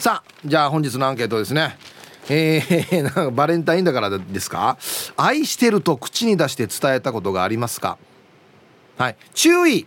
[0.00, 1.76] さあじゃあ本日のアンケートですね。
[2.30, 4.78] えー、 なんかバレンタインだからですか？
[5.18, 7.98] 愛してると口に出して伝えたことがありますか？
[8.96, 9.16] はい。
[9.34, 9.86] 注意。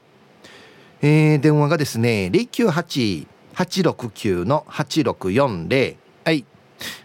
[1.03, 6.47] えー、電話がですね098-869の8640はい。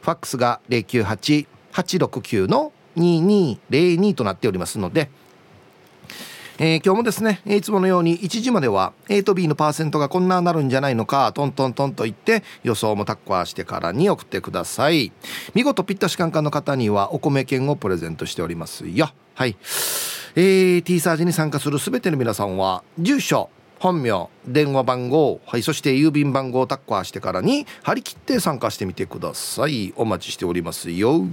[0.02, 5.10] ファックスが098-869の2202となっておりますので
[6.60, 15.12] えー、今日もですねいつものように1時までは A と B のパーセントがこんななるんじゃないのかトントントンと言って予想もタッカーしてからに送ってください。
[15.54, 19.12] 見事ピッタシカンカンの方にはお米券をプレゼントしておりますよ。
[19.36, 19.56] はい。
[20.36, 29.94] えー、T サージに参加する全ての皆さんは住所本名電話番号、はい、そして郵便番号をタッカーしてからに張り切って参加してみてください。
[29.96, 31.26] お待ちしておりますよ。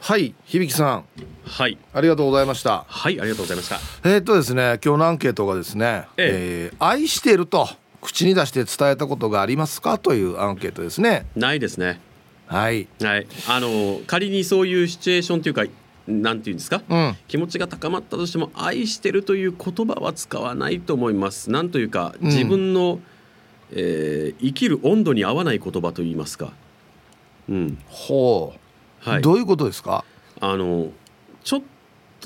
[0.00, 1.04] はい響さん。
[1.44, 1.76] はい。
[1.92, 2.84] ありがとうございました。
[2.88, 3.78] はいありがとうございました。
[4.08, 6.70] えー、っとですね今日のアンケートがですね、ええ。
[6.72, 7.68] えー、愛していると
[8.00, 11.26] 口に出して伝えたことがありますかというアンケートですね。
[11.36, 12.00] ないですね。
[12.46, 12.88] はい。
[13.02, 13.26] はい。
[13.46, 15.64] あの仮にそういうシチュエーションというか
[16.08, 23.02] なんていうんですか、うん、気持ちが高まったとしても愛してるという言葉は使わないと思いますなんというか自分の、うん、
[23.72, 26.52] えー、生きる温度に合わない言葉といいますか
[27.48, 28.58] うんほう
[29.08, 30.04] はい、どういうことですか？
[30.40, 30.90] あの
[31.42, 31.62] ちょっ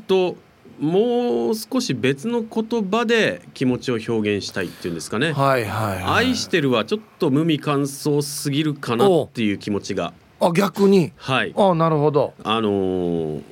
[0.08, 0.36] と
[0.80, 5.32] もう少し別の言葉で気持ちを表現したいっていうんですかね。
[5.32, 10.12] はいはい、はい、愛してるはちょっと無味乾燥すぎるかなっていう気持ちが。
[10.40, 11.12] あ逆に。
[11.16, 11.54] はい。
[11.56, 12.34] あなるほど。
[12.42, 13.42] あのー、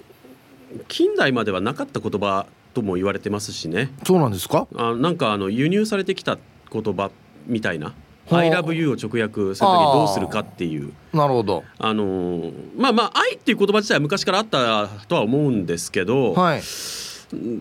[0.88, 3.90] 近代まではなかった言葉とも言われてますしね。
[4.04, 4.66] そうなんですか？
[4.76, 6.38] あなんかあの輸入されてきた
[6.72, 7.10] 言葉
[7.46, 7.94] みたいな。
[8.30, 16.62] 「I love you」を直訳する時どうするかっていうなるほどあのまあまあ愛っていう言葉自体は昔からあったとは思うんですけど、はい、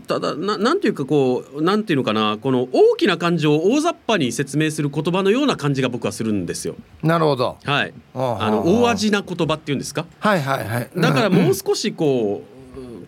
[0.07, 6.75] ただななんていうかこうなんていうのかなこの大きな感情を大雑把に説明する言葉のような感じが僕はするんですよ。
[7.01, 7.57] なるほど。
[7.63, 7.93] はい。
[8.13, 10.05] あの大味な言葉っていうんですか？
[10.19, 10.89] はいはいはい。
[10.95, 12.50] だからもう少しこう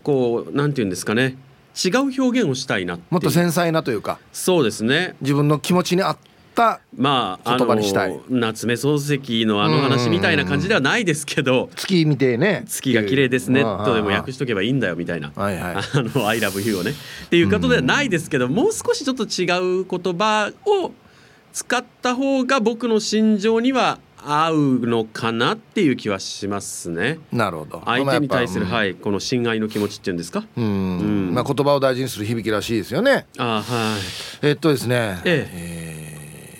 [0.03, 1.37] こうなんていうんですかね。
[1.83, 4.19] 違う表現をしたいなもっと繊細なというか。
[4.31, 5.15] そうですね。
[5.21, 6.17] 自分の気持ちに合っ
[6.53, 8.19] ったまあ言葉にしたい。
[8.29, 11.69] 夏目漱石のあの話みたいな感じではないですけど。
[11.75, 12.63] 月見てね。
[12.67, 13.63] 月が綺麗ですね。
[13.63, 15.81] とでも訳しとけばいいんだよみたいな「はいはい、あ
[16.15, 16.91] の I love you」をね。
[16.91, 20.91] っていうことではないですけどもう少しちょっと違う言葉を
[21.51, 27.19] 使った方が僕の心情には合うのかなっていう気はしますね。
[27.31, 27.81] なるほど。
[27.85, 30.43] 相手に対する、はい、この親愛の気持ちっていうんですか？
[30.57, 31.31] うん。
[31.33, 33.25] まあ言葉を大事にする響きらしいですよね。
[33.37, 33.97] あは
[34.41, 34.47] い。
[34.47, 35.21] えっとですね。
[35.25, 36.13] えええー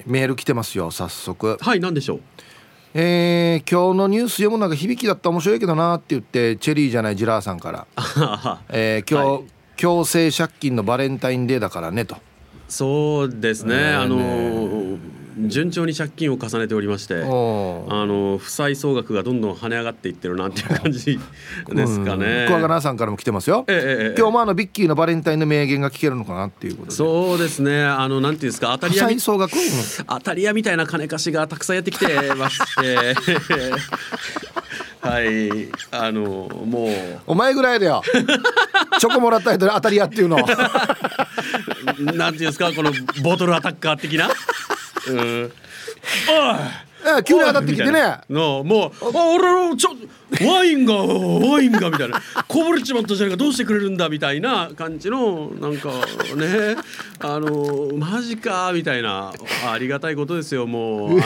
[0.06, 2.20] メール来てますよ早速はい何でしょう？
[2.94, 7.88] えー、今日のニュース読むのが響きだった面白いけどなって言ってチェリーじゃないジラーさんから
[8.68, 9.44] えー、今日、はい、
[9.78, 12.18] 強制借金のバレンタインデーだからねと
[12.68, 14.98] そうですね、えー、あのー
[15.38, 21.20] 順調に借金を重ねておりましてあの負債総額がどんどん跳ね上がっていってるなんていう感じ
[21.70, 22.46] ですかね。
[22.48, 23.66] 桑名さんからも来てますよ。
[23.68, 26.96] ええ、今日もあのビッキーのバレンタインの名言が聞けるのかなっていうことで。
[26.96, 27.84] そうですね。
[27.84, 29.54] あのなんていうんですか当たり屋総額、
[30.08, 32.06] 当たり屋みたいな金貸しがたくさんやってきて
[32.36, 33.16] まして。
[35.04, 36.22] はい、あの
[36.66, 36.90] もう
[37.28, 38.02] お前ぐらいだよ。
[39.00, 40.38] チョコもらった人当たり屋っていうの。
[42.00, 44.30] なんていうんですかこのボトルアタッカー的な。
[45.10, 45.52] うん。
[46.30, 46.82] あ
[47.24, 48.22] 急に当たってきてね。
[48.30, 49.90] のもう「あ俺のちょ
[50.48, 55.90] ワインがワインが」みたいな「こぼれちまったじゃないかどうしてくれるんだ」みたいな感じのなんか
[56.36, 56.78] ね。
[57.20, 59.34] あのマジかみたいな。
[59.66, 61.20] ありがたいことですよもう。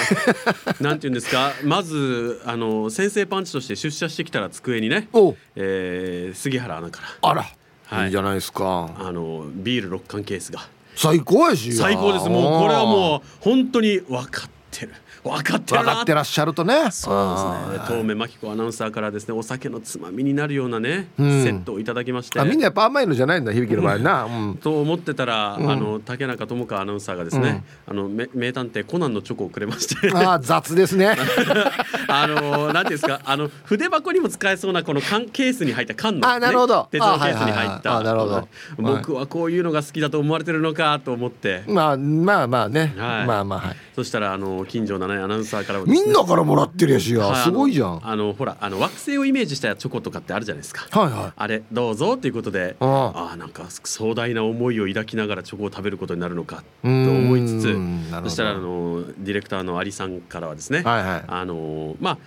[0.81, 1.53] なんて言うんですか。
[1.63, 5.07] まずあの先生パンチとして出社してきたら机にね、
[5.55, 7.29] えー、杉原アナから。
[7.29, 7.45] あら、
[7.85, 8.89] はい、いいじゃないですか。
[8.97, 10.67] あのビール6缶ケースが。
[10.97, 11.71] 最高やし。
[11.71, 12.27] 最高です。
[12.27, 14.93] もうこれはもう本当に分かってってる
[15.29, 16.91] 分かって分かってらっしゃるとね。
[16.91, 17.97] そうですね。
[17.97, 21.43] 遠目真紀子アナウンサーからですねお酒のつまみになるようなね、うん。
[21.43, 22.39] セットをいただきまして。
[22.39, 24.55] あみんなやっぱ甘いのじゃないんだ響きの場合な、 うん。
[24.55, 30.11] と思ってたら、あの竹中智香アナウンサーがですね、あのめ名探偵コナンのチョコをくれまして。
[30.13, 31.15] ああ雑ですね。
[32.07, 36.87] あのなんていうんですかあの筆箱にも使えそうなこの缶ケースに入った缶の、あなるほど。
[36.91, 38.01] 鉄のケースに入った。
[38.01, 38.47] なるほど。
[38.77, 43.25] 僕はこういうのが好きだと思われてるのかと思って、まあまあまあね、はい。
[43.25, 43.75] まあまあはい。
[43.95, 45.91] そしたらあの近所のねアナウンサーからもね。
[45.91, 47.91] みんなからもらってるやしや、はいすごいじゃん。
[47.95, 50.87] はいあのほらあの惑星をイメージしたチョコとかってあるじゃないですか。
[50.91, 57.77] はあれどうぞということで、うんああなんか壮大な思いを抱きながらチョコを食べることになるのかと思いつつ
[58.23, 61.23] そしたらあのディレクターのアリさんからはですね、はいはい。
[61.27, 62.17] あのまあ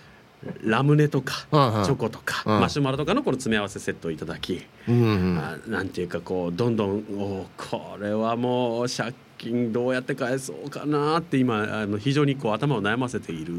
[0.63, 2.61] ラムネとか、チョコとか、うん。
[2.61, 5.39] マシュマロとかのこの詰め合わせセットをいただき、いうんうん。
[5.39, 13.55] あなんていうかこうどんどんおこれはもう借金どうやって返そうかなって今あの非常にこう頭を悩ませている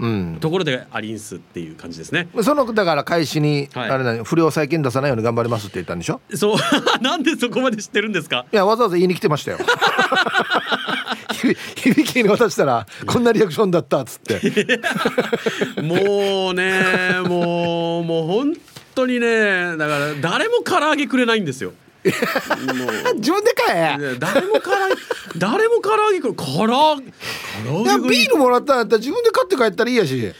[0.00, 0.38] うん。
[0.40, 2.28] ところでアリンスっていう感じですね。
[2.42, 3.90] そのだから開始に、はい。
[3.90, 6.20] あれな不良債権出さないように頑張りますって言ったんでしょ？
[6.34, 6.56] そう。
[7.02, 8.46] なんでそこまで知ってるんですか？
[8.52, 9.58] いやわざわざ言いに来てましたよ。
[11.34, 11.54] ひ
[11.90, 14.40] 響きに渡したらこんなリアクションだったっつって。
[15.82, 18.52] もうねもうもう本
[18.94, 21.72] 当にねだから誰も唐揚げくれないんですよ。
[23.16, 23.98] 自分で買え。
[23.98, 24.94] ね誰も唐揚げ
[25.38, 30.32] 誰も唐揚げくれ唐揚げビールもらったんだったら自分で買って帰ったらいいやし。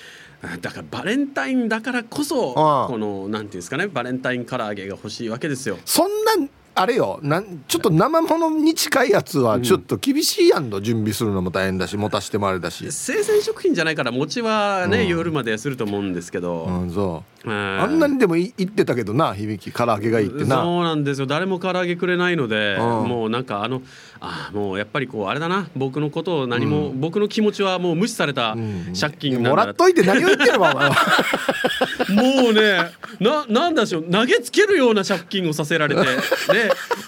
[0.60, 2.52] だからバレンタインだからこそ
[2.88, 5.78] このなんていうんですかねバレンタイン唐揚げが欲しいわけですよ。
[5.84, 6.34] そんな
[6.74, 12.90] あれよなんちょっと生ものに近いやつはちょっと厳しいやんの、準備するのも大変だし持たしてもあれだし。
[12.90, 15.08] 生鮮食品じゃないから餅はね、うん。
[15.08, 17.50] 夜まですると思うんですけど、うんそう。
[17.50, 20.62] ああんなにでもい言ってたけどな響き唐揚げがいいってな。
[20.62, 21.26] そうなんですよ。
[21.26, 23.08] 誰も唐揚げくれないので、うん。
[23.08, 23.82] もうなんかあの
[24.20, 25.68] あーもうやっぱりこうあれだな。
[25.76, 28.92] 僕のことを何も、僕の気持ちはもう無視されたうん。
[28.98, 30.96] 借金なんもらっといて何を言ってるわお前は
[32.12, 36.08] もうねななんだしょう投げつけるような借金をさせられてね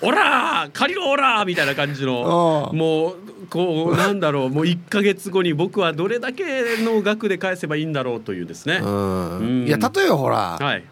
[0.02, 3.16] オラー借りろオラーみたいな感じのうんもう
[3.50, 6.44] こうなんだろうもう1か月後に僕はどれだけ
[6.78, 8.74] の額で返せばいいんだろうというですね。
[8.74, 10.84] いや例えばほら、はい、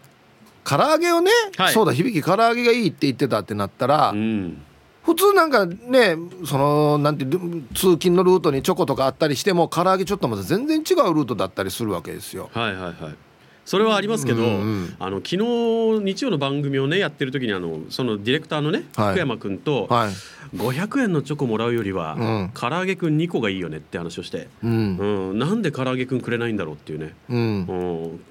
[0.63, 1.73] 唐揚げをね、はい。
[1.73, 4.61] そうだ響き唐揚げがいいって言ってたってなったら、うん。
[5.03, 7.39] 普通なんかねそのなんてル
[7.73, 12.49] 通勤のルートにチョコとかあったりしても唐揚げちょっとまた全然違うルートだったりするわけですよ。
[12.53, 13.15] はいはいはい
[13.65, 14.49] それはありますけど、うんう
[14.81, 19.11] んあの昨日日曜の番組をねやってる時にあのそのディレクターのねはい。
[19.11, 20.11] 福山君と、はい。
[20.55, 22.51] 500円のチョコもらうよりは、うん。
[22.53, 24.97] 唐揚げくん2個がいいよねって話をして、うん。
[24.97, 27.37] うん、なんで唐揚げくんくれないんだろうっていうね、うん。
[27.37, 27.73] う
[28.13, 28.23] ん、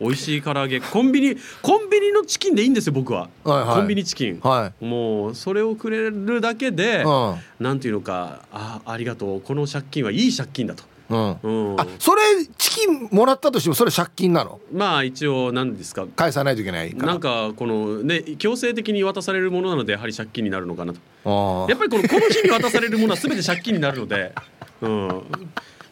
[0.00, 0.80] 美味しい唐揚げ。
[0.80, 3.76] コンビニコンビニのチキンでいいんですよ僕は、はいはい。
[3.76, 7.36] コンビニチキン、はもうそれをくれるだけで、うん。
[7.60, 9.40] なんていうのかあありがとう。
[9.40, 10.84] この借金はいい借金だと。
[11.10, 11.38] うん。
[11.42, 11.80] うん。
[11.80, 12.22] あそれ
[12.56, 14.60] チキンもらったとしてもそれ借金なの？
[14.72, 16.06] まあ一応何ですか？
[16.16, 21.66] 返さないといけないなんかこのね強制的に渡されるものなのでやはり借金になるのかなと。
[21.68, 24.34] やっぱりこのこの日に渡されるものは全て借金になるので、
[24.80, 25.22] うん、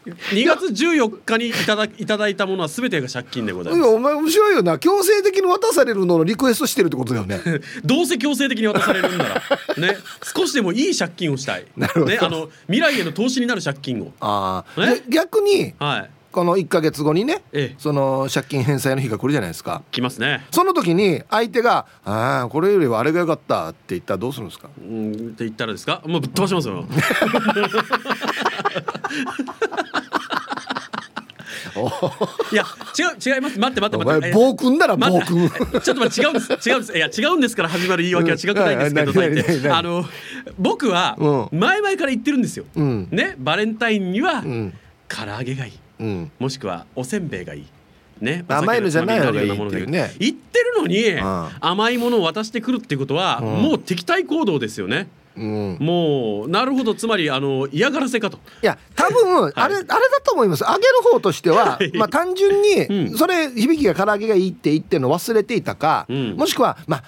[0.04, 4.78] 2月14日にいただいただいたものは全てが借金でございまいやお前面白いよな。
[4.78, 7.38] 強制的に渡されるののリクエストしてるってことだよね。
[7.38, 9.42] す どうせ強制的に渡されるんなら。
[9.78, 9.96] ね。
[10.34, 11.66] 少しでもいい借金をしたい。
[11.76, 12.06] なるほど。
[12.06, 16.10] ねあの未来への投資になる借金をああえ逆にはい。
[16.32, 17.74] この1か月後にねええ。
[17.78, 19.82] その借金返済の日が来るじゃないですか。
[19.92, 20.46] 来ますね。
[20.50, 24.68] その時に相手が「ああこれよりはあれが良かった」って言ったらどうするんですか？
[24.80, 26.00] うんって言ったらですか？
[26.06, 26.86] もうぶっ飛ばしますよ
[32.52, 32.64] いや
[32.98, 33.58] 違う違います。
[33.58, 34.20] 待って待ってお待って。
[34.20, 35.48] 前暴君なら暴君。
[35.48, 36.68] ちょっと待って違うんです。
[36.68, 36.96] 違うんです。
[36.96, 40.04] いや違うんですから始まる言い訳は違くないんですけどうんあの
[40.58, 43.08] 僕はう前々から言ってるんですよ、うん。
[43.10, 44.74] ねバレンタインにはうん。
[45.08, 45.72] 唐揚げがいい。
[46.00, 46.30] うん。
[46.38, 47.66] もしくはおせんべいがいい。
[48.20, 50.12] ね甘いのじゃない方がいいっていうね。
[50.18, 51.48] 言ってるのに、ん。
[51.60, 53.62] 甘いものを渡してくるっていうことは、うん。
[53.62, 55.76] もう敵対行動ですよねうん。
[55.80, 56.94] もうなるほど。
[56.94, 58.38] つまりあの嫌がらせかと。
[58.62, 60.68] いや多分 あれ、あれだと思います。
[60.68, 61.92] あげる方としては、 はい。
[61.94, 63.18] まあ単純に、うん。
[63.18, 66.36] それ響きが唐揚げがいいって言ってるの忘れていたか、うん。
[66.36, 67.04] もしくはまあ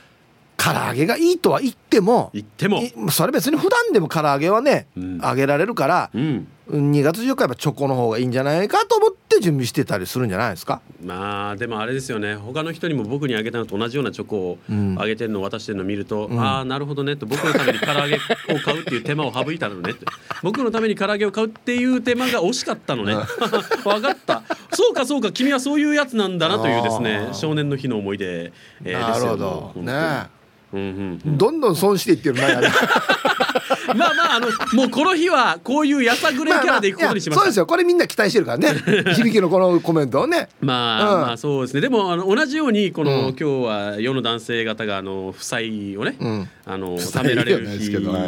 [0.56, 2.82] 唐揚げがいいとは言っても言っても。
[2.82, 5.18] いそれ別に普段でも唐揚げはね、うん。
[5.22, 6.46] あげられるからうん。
[6.70, 10.80] 2月14日やっぱチョコの方がいいんじゃないかと思って準備してたりするんじゃないですか？
[11.04, 12.34] まあでもあれですよね。
[12.36, 14.96] 他の人にも僕にあげたのと同じようなチョコをうん。
[14.98, 18.18] あげてるのを渡してるのを見ると、ああなるほどねと僕のために唐揚げを
[18.64, 20.06] 買うっていう手間を省いたのねって。
[20.42, 23.14] 僕のために唐揚げを買うっていう手間が惜しかったのね。
[23.84, 24.42] 分かった。
[24.72, 28.52] そうかそうか君はそういうやつなんだなというですね少年の日の思い出、
[28.84, 29.72] えーなるほど。
[29.74, 30.43] ですよね
[30.74, 31.38] うんうんうん。
[31.38, 32.60] どんどん損していってるな
[33.94, 37.66] まあまああのもうこの日はこういうやさぐれキャラでいくことにしままあまあそうですよ。
[37.66, 38.74] これみんな期待してるからね。
[39.14, 40.48] 響きのこのコメントをね。
[40.60, 41.80] まあ、うんまあそうですね。
[41.80, 43.28] でもあの同じようにこの、うん。
[43.28, 46.48] 今日は世の男性方があの負債をね、うん。
[46.66, 47.66] あの負債納められる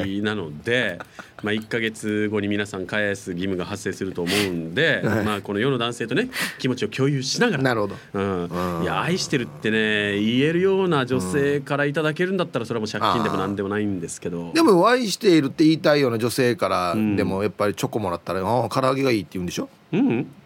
[0.04, 0.98] 日なので、
[1.42, 5.24] まあ1か月後に皆さん返す義務が発生すると思うんで、はい。
[5.24, 6.28] まあこの世の男性とね
[6.58, 7.96] 気持ちを共有しながらなるほど。
[8.14, 8.44] うん。
[8.78, 8.82] うん。
[8.82, 14.52] いや愛してるってね言えるような女性からいただけるんだったらそれはもう借金でもなんでもないんですけど。
[14.52, 19.68] でも愛しているって言いたいような女性からんでもやっぱりチョコもらったら「ああ唐揚げがいい」って言うんでしょ？
[19.92, 20.26] うん。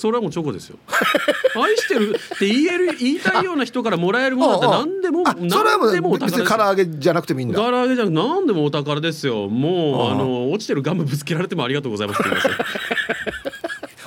[0.00, 0.78] それはもうチョコですよ。
[1.62, 6.44] 愛してるって言える言いたいような人からもらえるものだって何でもあそれはも何でもおう別宝ですよ。
[6.44, 7.58] に唐揚げじゃなくてもいいんだ。
[7.58, 9.48] 唐揚げじゃなく何でもお宝ですよ。
[9.48, 12.54] もうあの落ちてるガムぶつけられてもありがとうございますって言いますよ。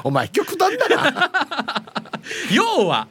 [0.04, 1.32] お前極端だな。
[2.52, 3.08] 要は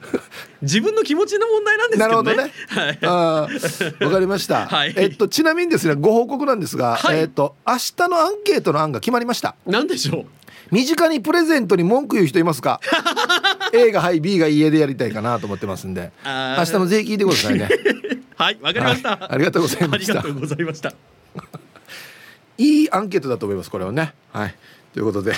[0.62, 2.34] 自分の気持ちの問題なんですけどね。
[2.34, 4.06] なるほどね。
[4.06, 4.94] わかりました、はい。
[4.96, 7.18] えっとちなみにですねご報告なんですが、はい。
[7.20, 9.54] えっと明日のアンケートの案が決まりました。
[9.66, 10.41] なんでしょう？
[10.72, 12.80] 身近にプレゼントに文句言う人いますか？
[13.74, 16.10] A がはい B が家でやりたいかなと思ってますんで。
[16.24, 17.68] 明日の税聞いてくださいね。
[18.36, 19.18] はいわかりました、はい。
[19.30, 20.12] ありがとうございました。
[20.14, 20.92] ありがとうございました。
[22.58, 24.14] いいアンケートだと思いますこれはね。
[24.32, 24.54] はい。
[24.92, 25.34] ということで。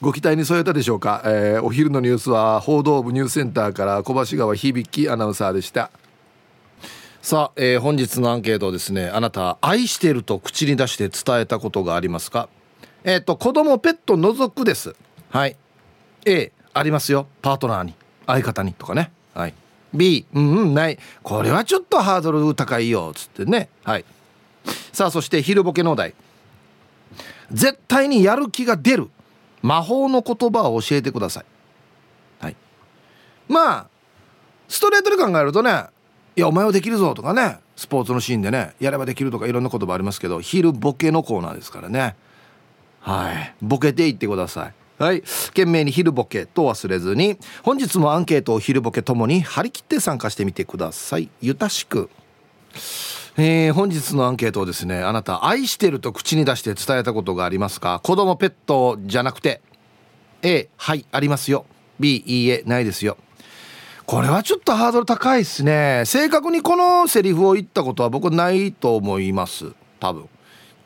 [0.00, 5.90] ご期待に添えたでしょうか、えーお昼のニュースは報道部ニュースセンターから小橋川響アナウンサーでした。
[7.20, 12.48] さあ、えー本日のアンケートですねあなた愛してると口に出して伝えたことがありますか？
[13.04, 14.94] えっ、と子供ペット除くです。
[15.30, 15.56] はい。
[16.26, 17.26] A ありますよ。
[17.42, 17.94] パートナーに。
[18.26, 19.10] 相方にとかね。
[19.34, 19.54] はい。
[19.92, 20.98] B うんうんない。
[21.22, 23.68] これはちょっとハードル高いよつってね。
[23.84, 24.04] はい。
[24.92, 26.14] さあそして昼ボケのお題。
[27.50, 29.10] 絶対にやる気が出る。
[29.62, 31.44] 魔法の言葉を教えてください。
[32.40, 32.56] はい。
[33.48, 33.86] まあ
[34.70, 35.86] ストレートで考えるとね
[36.36, 42.14] いやお前はできるぞとかねスポーツのシーンでねやればできるとかいろんな言葉ありますけど昼ボケのコーナーですからね
[43.00, 43.54] はい。
[43.62, 44.74] ボケていってください。
[45.02, 45.22] はい。
[45.48, 51.30] 懸命に昼ボケと忘れずに本日もアンケートを昼ボケともに張り切って参加してみてください。
[51.40, 52.10] ゆたしく。
[53.36, 58.00] えー本日のアンケートをですねあなた愛してると口に出して伝えたことがありますか？
[58.02, 59.62] 子供ペットじゃなくて。
[60.42, 61.64] A はいありますよ。
[61.98, 63.16] B いいえないですよ。
[64.04, 66.02] これはちょっとハードル高いですね。
[66.04, 69.72] 正確にこのセリフを言ったことは僕ないと思います。
[70.00, 70.28] 多分。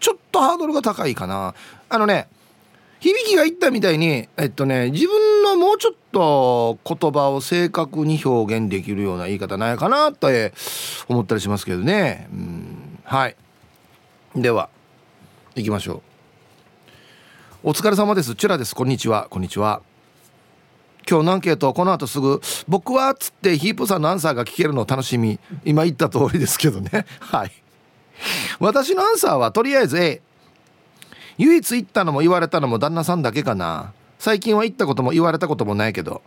[0.05, 1.55] ちょっとハードルが高いかな。
[1.89, 2.29] あのね
[3.01, 10.53] 響きが言ったみたいにえっとね自分のもうちょっと言葉を正確に表現できるような言い方ないかなって
[11.09, 12.29] 思ったりしますけどね。
[12.31, 12.99] うん。
[13.03, 13.37] はい。
[14.37, 14.69] では
[15.55, 16.03] 行きましょ
[17.65, 17.71] う。
[17.71, 18.35] お疲れ様です。
[18.35, 18.75] チュラです。
[18.75, 19.29] こんにちは。
[19.31, 19.81] こんにちは。
[21.09, 25.41] 今日のアンケートこの後すぐ「僕は」っつってヒープさんのアンサーが聞けるのを楽しみ。
[25.65, 27.07] 今言った通りですけどね。
[27.21, 27.64] はい。
[28.61, 30.23] 私のアンサーはとりあえず A
[31.39, 33.93] 唯一言ったのも言われたのも旦那さんだけかな。
[34.19, 36.23] 最近は言ったことも言われたこともないけど。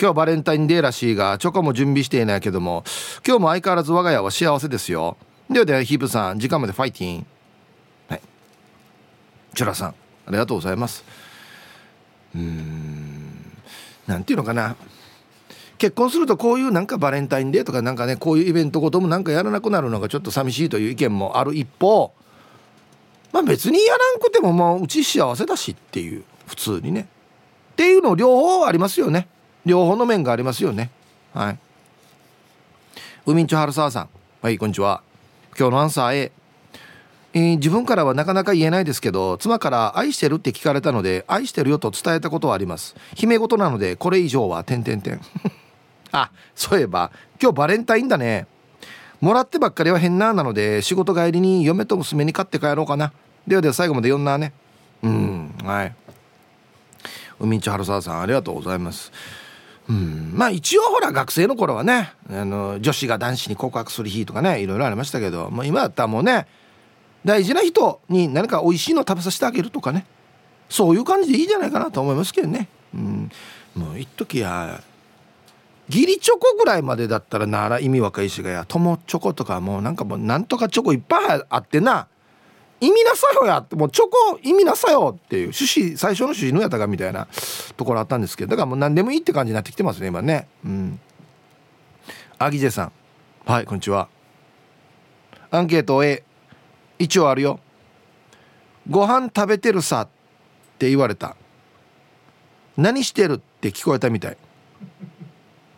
[0.00, 2.84] 今日バレンタインデーらしいがチョコも準備していないけども。
[3.26, 5.16] 今日も相変わらず我が家は幸せですよ。
[5.50, 7.26] ではではヒープさん時間までファイティン。
[8.08, 8.20] はい。
[9.54, 9.94] チュラさんあ
[10.30, 11.04] りがとうございます。
[12.34, 13.52] うーん。
[14.06, 14.76] なんていうのかな。
[15.82, 22.12] 結婚するとこういうなんかバレンタインデーとかなんかねこういうイベントごともなんかやらなくなるのがちょっと寂しいという意見もある一方
[23.32, 27.08] まあ別にやらんくてももううち幸せだしっていう普通にね。
[27.72, 29.26] っていうの両方ありますよね。
[29.66, 30.90] 両方の面がありますよね。
[31.34, 31.58] はい。
[33.26, 34.08] 海んちょ春沢さん。
[34.40, 35.02] はいこんにちは。
[35.58, 36.32] 今日のアンサー A
[37.34, 42.94] えー自分からはなかなか言えないですけど妻から「愛してる?」って聞かれたので「愛してるよ」と伝えたことはあります。
[43.16, 45.20] 姫め事なのでこれ以上は点々点
[46.12, 48.46] あそういえば今日バレンタインだね。
[49.20, 53.12] もらってばっかりは変ななので仕事帰りに嫁と娘に買って帰ろうかな。
[53.46, 54.52] ではでは最後まで読んだね。
[55.02, 55.94] うんはい。
[57.40, 59.12] 海んち春沢さんありがとうございます。
[59.88, 66.46] うんまあ一応ほら学生の頃はねあの女子が男子に告白する日とかねいろいろありましたけどもう今だったらもうね
[67.24, 70.06] 大事な人に何か美味しいの食べさせてあげるとかね。
[70.68, 72.68] そういう感じでいいじゃないかなと思いますけどね。
[72.94, 73.30] うん
[73.74, 74.82] もう一時や
[75.92, 82.08] 義理チョコぐらいまでだったらなら意味若いしがや友チョコとかもうなんかもうなんとかチョコいっぱいあってな。
[82.80, 83.58] 意味なさよや。
[83.58, 87.28] ってもうチョコ意味なさよっていう趣旨最初の趣旨のやったかみたいな
[87.76, 90.48] ところあったんですけどだからもう何でもいいって感じになってきてますね今ね。
[90.64, 90.98] うん。
[92.38, 92.92] アギジェさん。
[93.44, 93.66] はい。
[93.66, 94.08] こんにちは。
[95.50, 96.24] アンケート A
[96.98, 97.60] 一応あるよ。
[98.88, 100.08] ご飯食べてるさっ
[100.78, 101.36] て言われた。
[102.76, 104.36] 何してるって聞こえたみたい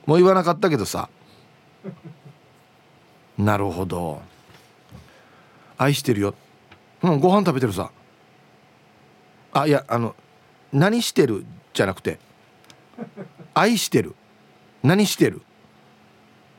[0.07, 1.09] もう言わなかったけどさ。
[3.39, 4.21] なるほど。
[5.79, 6.35] 愛してるよ。
[7.03, 7.91] うんご飯食べてるさ。
[9.53, 10.15] あいやあの
[10.73, 11.45] 何してる？
[11.73, 12.19] じゃなくて。
[13.55, 14.15] 愛してる。
[14.83, 15.41] 何してる、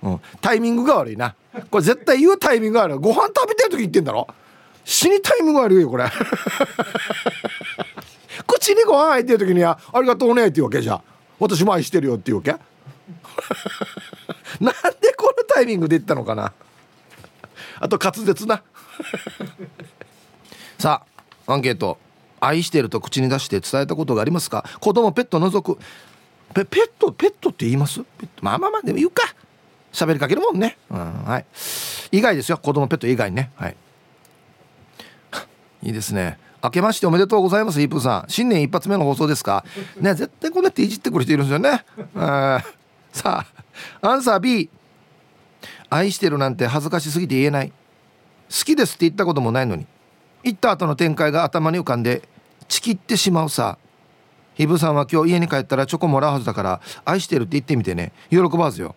[0.01, 1.35] うん、タイミングが悪いな。
[1.69, 4.27] これ絶対言うタイミングが悪いご飯食べてる時言ってんだろ？
[4.83, 6.05] 死にタイミング悪いよこれ。
[8.47, 11.01] 口にご飯入ってる時には「ありがとうね」っていうわけじゃ
[11.39, 12.55] 私も愛してるよっていうわけ？
[14.59, 16.53] なんでこのタイミングで言ったのかな？
[17.79, 18.61] あと滑舌な。
[20.79, 21.03] さ
[21.47, 21.97] あアンケート。
[22.41, 24.65] 愛してると口に出して伝えたことがありますか？
[24.79, 25.79] 子供ペット除く。
[26.53, 28.01] ペペットペットって言います？
[28.41, 29.23] まあまあまあでも言うか。
[29.91, 31.45] 喋りかけるもんね、うん、はい。
[32.11, 32.57] 以外ですよ。
[32.57, 33.51] 子供ペット以外ね。
[33.55, 33.77] はい。
[35.83, 36.37] いいですね。
[36.61, 38.25] 明けましておめでとうございますイープーさん。
[38.27, 39.63] 新年一発目の放送ですか？
[39.97, 41.83] ね絶対こうやっていじってくる人いるんですよね。
[43.15, 43.45] さ
[44.01, 44.69] あアンサー B
[45.89, 47.69] 愛してるなんて恥ずかしすぎて言えない。
[47.69, 47.75] 好
[48.65, 49.87] きですって言ったこともないのに。
[50.43, 52.27] 行った後の展開が頭に浮かんで
[52.67, 53.77] ちきってしまうさ。
[54.55, 58.11] ひぶさんは今日家に帰ったらチョコもらうはずだから愛してるって言ってみてね。
[58.29, 58.95] 喜ばずよ。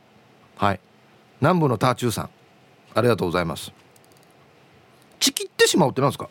[0.56, 0.80] はい。
[1.40, 2.30] 南部のターチューさん。
[2.94, 3.72] ありがとうございます。
[5.20, 6.28] ちきってしまうってなんですか？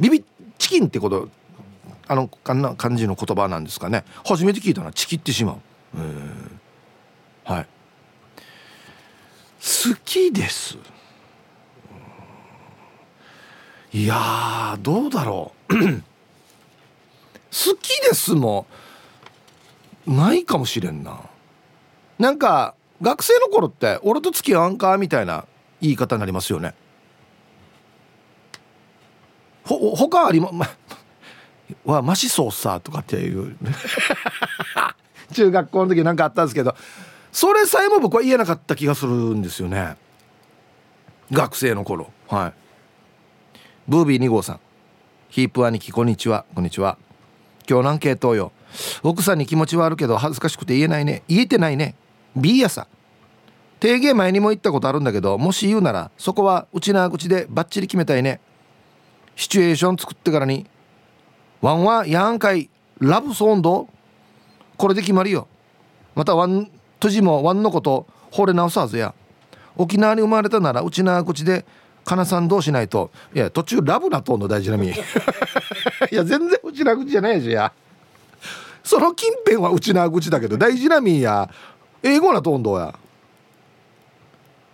[0.00, 0.24] ビビ
[0.58, 1.28] チキンってこと
[2.08, 4.04] あのあんな感じの言葉なんですかね。
[4.24, 4.92] 初めて聞いたな。
[4.92, 5.58] ちきってしまう。
[7.48, 7.66] はい。
[9.56, 10.76] 好きです。
[13.90, 15.72] いやどうだろう。
[15.74, 15.80] 好
[17.80, 18.66] きですも
[20.06, 21.20] ないかもしれんな。
[22.18, 25.46] なんか学生の頃って俺と付き合わんかみたいな
[25.80, 26.74] 言い方になりますよね。
[29.64, 30.68] ほ他ありま、ま、
[31.86, 33.56] はマシソーサーとかっていう。
[35.32, 36.76] 中学校の時なんかあったんですけど。
[37.32, 39.96] それさえも僕は言えなかった気がするんですよね。
[41.30, 42.10] 学生の頃。
[42.28, 42.52] はい。
[43.86, 44.60] ブービー2号さん。
[45.28, 46.46] ヒープ兄貴こんにちは。
[46.54, 46.96] こんにちは。
[47.68, 48.52] 今日のアンケートよ。
[49.02, 51.22] 奥さんに気持ちはあるけど恥ずかしくて言えないね。
[51.28, 51.94] 言えてないね。
[52.34, 52.86] B やさ
[53.80, 58.40] 提言前にも言ったことあるんだけどもし言うならそこはうちな口でバッチリ決めたいね。
[59.36, 60.66] シチュエーション作ってからに
[61.60, 62.70] ワンはやんかい
[63.00, 63.88] ラブソンド。
[64.76, 65.46] これで決まりよ。
[66.14, 66.70] またワン
[67.00, 69.14] とじもワンのこと惚れ直すはずや。
[69.76, 71.64] 沖縄に生まれたならうちな口で
[72.04, 73.10] かなさんどうしないと。
[73.34, 74.94] いや途中ラブなトンの大事なみ い
[76.10, 77.72] や全然うちな口じゃないしや。
[78.82, 81.48] その近辺はうちな口だけど大事なみや。
[82.02, 82.94] 英語なトーンどや。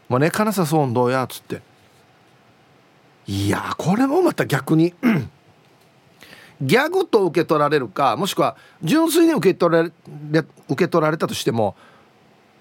[0.08, 1.62] まあねかなさそうどうやっつって。
[3.26, 4.94] いやこれもまた逆に。
[6.62, 9.90] ギャグと受け取られるかもしくは純粋に受け取られ
[10.68, 11.74] 受け取られたとしても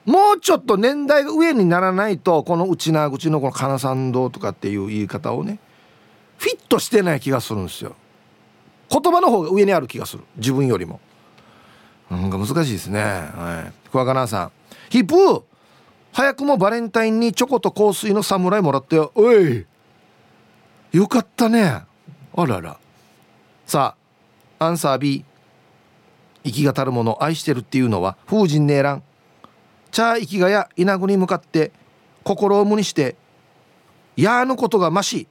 [0.05, 5.59] もうちょっと年代が上にならないとこの内縄口のこの金参道とかっていう言い方をね
[6.37, 7.95] フィットしてない気がするんですよ。
[8.89, 10.23] 言葉の方が上にある気がする。
[10.35, 10.99] 自分よりも。
[12.11, 13.01] なんか難しいですね。
[13.01, 13.89] はい。
[13.89, 14.51] クワガナさん。
[14.89, 15.43] ヒップ
[16.11, 19.11] 早くもバレンタインにチョコと香水の侍もらったよ。
[19.15, 19.65] おい。
[20.91, 21.81] よかったね。
[22.35, 22.77] あらら。
[23.65, 23.95] さ
[24.59, 25.25] あアンサー B
[26.43, 29.03] 息がたるもの愛してるっていうのは風神ねえらん。
[29.93, 31.71] チャー生きがや稲子に向かって
[32.23, 33.15] 心を無にして
[34.15, 35.27] やーのことがまし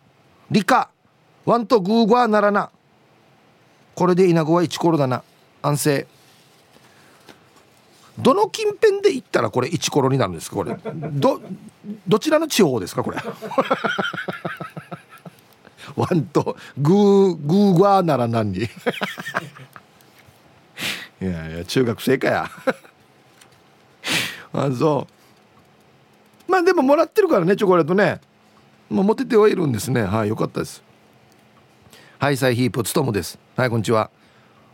[0.53, 0.88] 理科。
[1.44, 2.70] ワンとグーゴーならな。
[3.96, 5.25] これで稲子は一コロだな。
[5.62, 6.07] 安静。
[8.20, 10.77] どの近辺で行ったらこれ一コロになるんですかこれ？
[10.94, 11.40] ど
[12.07, 13.16] どちらの地方ですかこれ？
[15.96, 18.59] ワンとグーグーゴーなら何に？
[21.20, 22.48] いやいや中学生かや。
[24.53, 25.07] あそ
[26.49, 26.51] う。
[26.51, 28.21] まあでももらってるからねチョコレートね。
[28.91, 30.03] まあ、持っててはいるんですね。
[30.03, 30.83] はいよかったです。
[32.19, 33.38] はいサイヒープつともです。
[33.57, 34.11] はいこんにちは。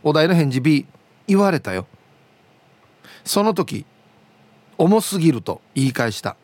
[0.02, 0.86] お題の返事 B
[1.26, 1.86] 言われたよ。
[3.24, 3.86] その時
[4.76, 6.36] 重すぎると言い返した。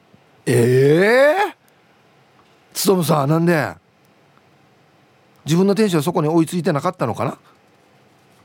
[0.47, 1.55] ええー、
[2.75, 3.75] つとむさんなんで？
[5.45, 7.39] 自分のテンションそこに追いついてなかったのかな？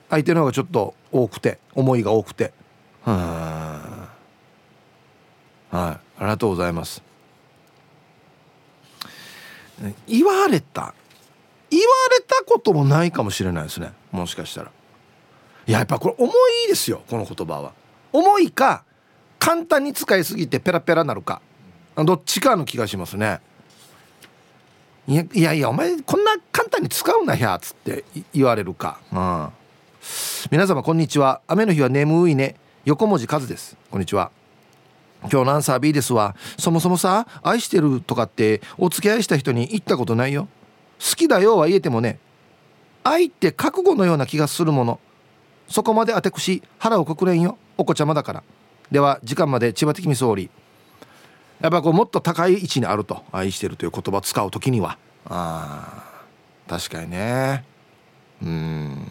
[0.09, 2.53] 相手の方がちょっと多くて思いが多くて。
[3.03, 3.13] は
[3.45, 3.48] あ
[5.71, 5.81] はい。
[5.81, 7.01] ありがとうございます。
[10.07, 10.93] 言われた。
[11.69, 11.85] 言わ
[12.17, 13.93] れたこともないかもしれないですね。
[14.11, 14.71] もしかしたら。
[15.67, 16.31] いややっぱこれ重
[16.65, 17.73] いですよこの言葉は。
[18.11, 18.83] 重いか
[19.37, 21.41] 簡単に使いすぎてペラペラなるか。
[21.95, 23.39] どっちかの気がしますね。
[25.07, 28.03] いやいやいやお前こんな簡単に使うなやつって
[28.33, 29.49] 言われるか、うん、
[30.51, 31.41] 皆様こんにちは。
[31.47, 32.55] 雨の日は眠いね。
[32.85, 33.75] 横文字数です。
[33.91, 34.31] こんにちは。
[35.23, 36.35] 今日のアンサー B ですわ。
[36.57, 40.47] そもそもさ愛してるとかってお付き合いした人に言ったことないよ。
[40.99, 42.19] 好きだよは言えてもね。
[43.03, 44.99] 愛って覚悟のような気がするもの。
[45.67, 47.57] そこまであてくし腹をくくれんよ。
[47.77, 48.43] お子ちゃまだから。
[48.91, 50.49] では時間まで千葉的に総理
[51.61, 53.23] やっぱこうもっと高い位置にあると。
[53.31, 54.97] 愛してるという言葉を使う時には。
[55.25, 56.21] あ
[56.67, 57.65] 確かにね。
[58.41, 59.05] うん。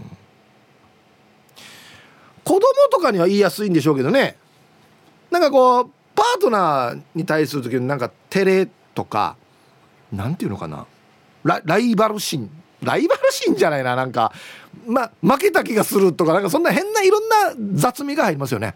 [2.44, 4.38] 子供とかには言いやすいんでしょうけどね。
[5.30, 9.36] なんかこうパートナーに対する時になんか照れとか
[10.10, 10.84] なんていうのかな。
[11.44, 12.50] ライバル心。
[12.82, 14.32] ライバル心じゃないななんか。
[14.84, 17.36] ま負けた気がするとかなんかそんな変ないろんな
[17.74, 18.74] 雑味が入りますよね。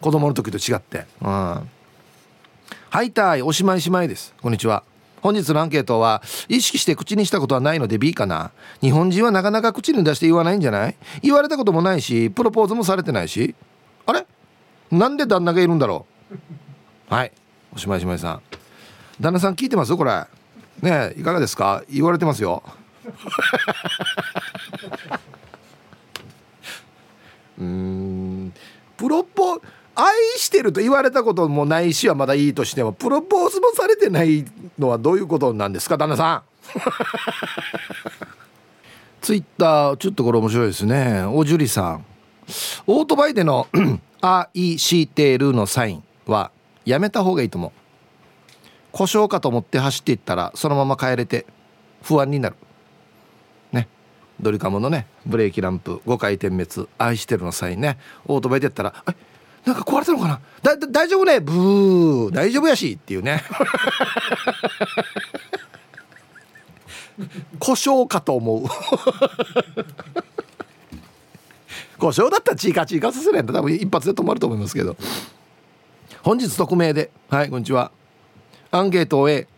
[0.00, 1.06] 子供の時と違って。
[1.20, 1.28] うん。
[1.28, 4.32] はいたいおしまいしまいです。
[4.40, 4.84] こんにちは。
[5.22, 8.52] 本日のアンケートは意識して口にしたことはないので B かな。
[8.80, 10.96] 日本人はなかなか口に出して言わないんじゃない？
[11.22, 13.56] 言われたこともないしプロポーズもされてないし。
[14.06, 14.24] あれ？
[14.90, 16.11] なんで旦那がいるんだろう？
[17.08, 17.32] はい。
[17.74, 18.42] おしまいしまいさん。
[19.20, 19.96] 旦那さん聞いてます？
[19.96, 20.24] これ。
[20.80, 21.82] ねいかがですか？
[21.90, 22.62] 言われてますよ。
[27.58, 28.52] うん。
[28.96, 29.60] プロポ
[29.94, 34.44] 愛してると言われたこともないしはまだいいとしてもプロポーズもされてない
[34.78, 35.96] のはどういうことなんですか？
[35.98, 36.42] 旦那さん。
[39.20, 41.22] ツイッターちょっとこれ面白いですね。
[41.24, 42.04] おじゅりさん。
[42.86, 43.68] オートバイでの
[44.20, 46.02] 「愛してる」のサイン。
[46.26, 46.50] は
[46.84, 47.72] やめた方がいいと思う。
[48.92, 51.46] 故障かと思って走っていったらそのまま帰れて
[52.02, 52.56] 不安になる。
[53.72, 53.88] ね。
[54.40, 59.14] ドリカムのねブレーキランプ5回点滅愛してるのサインねオートバイでやったら「え
[59.64, 60.40] なんか壊れたのかな？
[60.62, 61.40] だ大丈夫ね？
[61.40, 63.42] ブー大丈夫やし」っていうね。
[67.58, 68.64] 故障かと思う。
[71.98, 74.96] 故障だったらチーカチーカさせないと多分一発で止まると思いますけど。
[76.22, 77.10] 本日匿名で。
[77.30, 77.90] はいこんにちは。
[78.70, 79.48] アンケートを A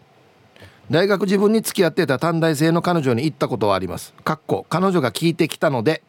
[0.90, 4.14] 大学自分に付き合ってた短大生の彼女に行ったことはあります。
[4.24, 6.02] かっこ彼女が聞いてきたので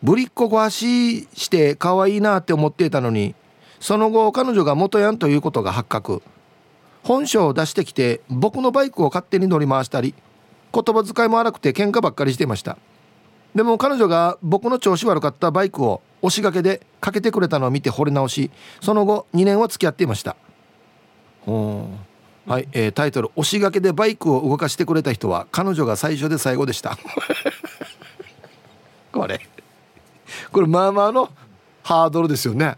[0.00, 3.34] ぶりっ子壊しして可愛いなって思っていたのに
[3.80, 6.22] その後彼女が元ヤンということが発覚。
[7.02, 10.14] 本性を出してきて僕のバイクを勝手に乗り回したり
[10.72, 12.78] 言葉遣いも荒くて喧嘩ばっかりしていました。
[13.56, 18.50] でも彼女が僕の調子悪かったバイクを押しがけでかけてくれたのを見て惚れ直し
[18.80, 20.36] その後2年は付き合っていました。
[21.46, 26.96] はい、えー、タイトル「押しがけでバイクを動かしてくれた人は彼女が最初で最後でした」
[29.12, 29.40] これ。
[30.52, 31.30] これまあまあの
[31.82, 32.76] ハードルですよね。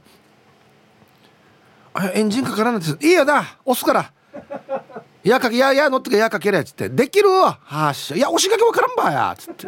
[2.14, 2.98] エンジンかからないです。
[3.00, 4.12] いいよな押すから。
[5.24, 6.88] いやかけいやいや乗ってけやかけれっつって。
[6.88, 7.58] できるわ。
[7.62, 8.16] はっしゃ。
[8.16, 9.34] いや押しがけわからんばや。
[9.36, 9.66] つって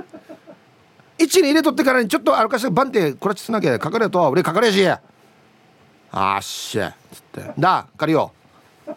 [1.21, 4.83] 位置に入れとってからにちょっと歩かしてバンってクラッチつなきゃかかれと俺かかれし。
[6.13, 6.97] あっしゃ。
[7.13, 7.53] つって。
[7.59, 8.33] だ借りよ
[8.87, 8.91] う。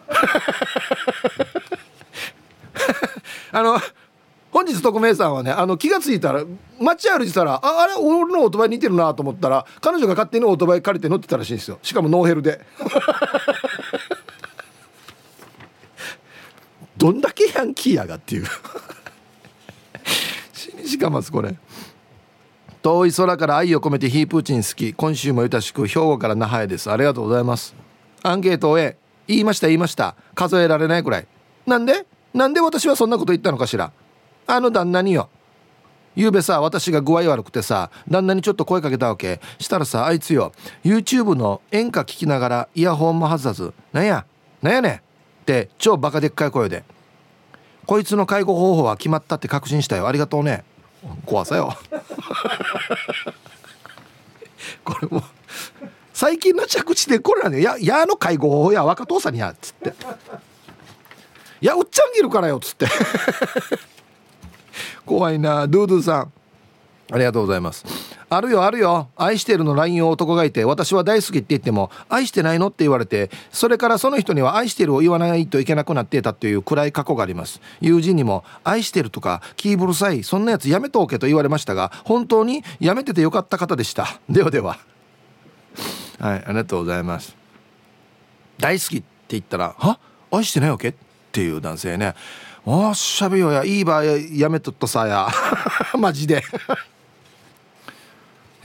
[3.52, 3.78] あの
[4.50, 6.42] 本日特命さんはねあの気が付いたら
[6.80, 11.78] 街歩いてたらああれ俺のオートバイ似てるなと思ったら彼女が勝手にオートバイ借りて乗ってたらしいんですよ。
[11.82, 12.60] しかもノーヘルで。
[16.96, 18.46] どんだけヤンキーやがっていう。
[20.54, 21.54] 死にしかますこれ
[22.84, 24.92] 遠い空から愛を込めてヒープーチン好き。
[24.92, 25.86] 今週もゆたしく。
[25.86, 26.90] 兵庫から那覇へです。
[26.90, 27.74] ありがとうございます。
[28.22, 28.94] アンケートを言
[29.26, 30.16] いました言いました。
[30.34, 31.26] 数えられないくらい。
[31.66, 32.04] なんで？
[32.34, 33.90] なんで私はそんなこと言ったのかしら。
[34.46, 35.30] あの旦那によ。
[36.14, 39.40] ゆうべさ私が具合悪くてさ旦那にちょっと声かけたわけ。
[39.58, 40.52] したらさあいつよ
[40.84, 44.26] YouTube の演歌聞きながらイヤホンも外さず「なんや？
[44.60, 45.00] なんやねん」っ
[45.46, 46.84] て超バカでっかい声で
[47.86, 50.06] 「こいつの介護方法は決まったって確信したよ。
[50.06, 50.64] ありがとうね」
[51.26, 51.76] 怖さよ。
[54.84, 55.22] これも
[56.12, 59.94] 最近の着地でこれなのよ「ややの介護法や若父さんにや」っつって
[61.60, 62.86] 「いやおっちゃんぎるからよ」っつって。
[65.06, 66.32] 怖いなドゥドゥさん。
[67.12, 67.84] ありがとうございます。
[68.36, 69.08] あるよあるよ。
[69.16, 77.60] 愛してるの LINE を男がいて私は大好きって言っても愛してないのって言われてそれからその人には愛してるを言わないといけなくなっていたという暗い過去があります。
[77.80, 84.20] 友人にも愛してるとか気ブルさいそんなやつやめとおけと言われましたが本当にやめててよかった方でした。
[84.28, 84.78] ではでは。
[86.18, 87.36] はいありがとうございます。
[88.58, 89.98] 大好きって言ったら「は？
[90.30, 90.94] 愛してないわけ?」っ
[91.32, 92.14] ていう男性ね
[92.66, 93.64] おっしゃべよや。
[93.64, 95.28] いいばやめとっとさや。
[95.98, 96.42] マジで。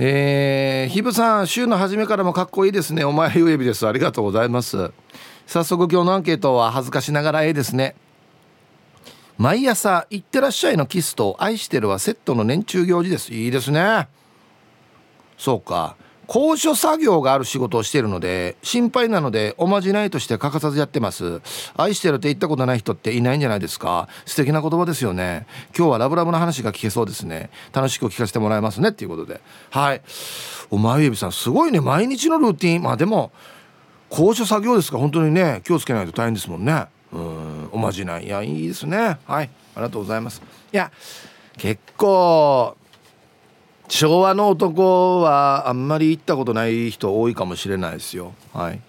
[0.01, 3.03] えー、ひぶさん週の初めからもかっこいいですね。
[3.03, 3.85] お前ゆえびです。
[3.85, 4.93] ありがとうございます。
[5.45, 7.97] 早速今日のアンケートは恥ずかしながらええですね。
[9.37, 13.33] 毎朝「いってらっしゃい」のキスと「愛してる」はセットの年中行事です。
[13.33, 14.07] いいですね。
[15.37, 15.97] そうか。
[16.31, 21.41] 高所作業がある仕事をしているので心配なのでおまじないとして欠かさずやってます。
[21.75, 24.07] 愛してるって言ったことない人っていないんじゃないですか？
[24.27, 25.47] 素敵な言葉ですよね。
[25.75, 27.49] 今日はラブラブな話が聞けそうですね。
[27.73, 28.89] 楽しく聞かせてもらいますね。
[28.89, 29.41] っていうことで。
[29.71, 30.03] はい。
[30.69, 31.81] お前指さんすごいね。
[31.81, 32.83] 毎日のルーティン。
[32.83, 33.31] まあでも
[34.09, 34.99] 高所作業ですか？
[34.99, 35.61] 本当にね。
[35.65, 36.85] 気をつけないと大変ですもんね。
[37.11, 37.69] うん。
[37.71, 38.25] おまじない。
[38.25, 39.17] いやいいですね。
[39.25, 39.49] はい。
[39.73, 40.43] ありがとうございます。
[40.71, 40.91] いや
[41.57, 42.77] 結構
[43.89, 48.33] 昭和の男はあんまり言ったことない人多いかもしれないですよ。
[48.53, 48.79] はい。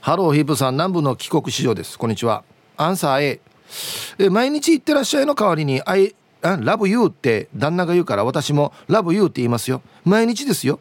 [0.00, 1.98] ハローヒープさん南部の帰国子女です。
[1.98, 2.44] こんにちは。
[2.76, 3.40] アンサー A
[4.18, 9.82] え毎日行ってらっしゃいの代わりに I ラブユーって旦那が言うから私も love you って言いますよ。
[10.04, 10.78] 毎日ですよ。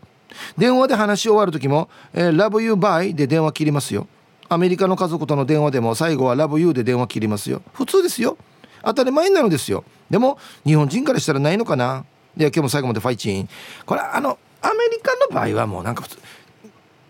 [0.58, 4.08] 電話で話し終わる時も、えー、 love you bye で電話切りますよ。
[4.48, 7.64] アメリカの家族との電話でも最後は love you で電話切りますよ。
[7.74, 8.38] 普通ですよ。
[8.84, 9.84] 当たり前なのですよ。
[10.10, 12.06] でも日本人からしたらないのかな。
[12.38, 13.50] で今日も最後までファイチン。
[13.86, 16.18] これあのアメリカの場合はもうなんか普通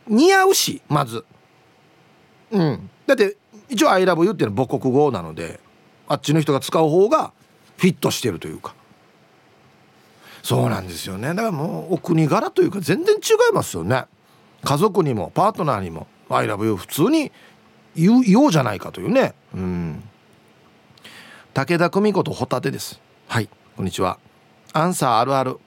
[0.08, 1.26] 似合うしまず。
[2.52, 2.90] うん。
[3.06, 3.38] だって
[3.70, 5.60] 一応「ILOVEYOU」っていうのは母国語なので
[6.08, 7.32] あっちの人が使う方が
[7.78, 8.76] フィットしてるというか。
[10.42, 11.30] そうなんですよね。
[11.30, 13.20] だからもうお国柄というか全然違
[13.52, 14.06] いますよね。
[14.64, 17.32] 家族にもパートナーにも「ILOVEYOU」普通に
[17.96, 19.34] 言う言おうじゃないかというね。
[19.54, 20.04] うん。
[21.54, 23.00] 武田久美子とホタテです。
[23.28, 23.50] はい。
[23.76, 24.18] こんにちは。
[24.74, 25.58] アンサーあるある。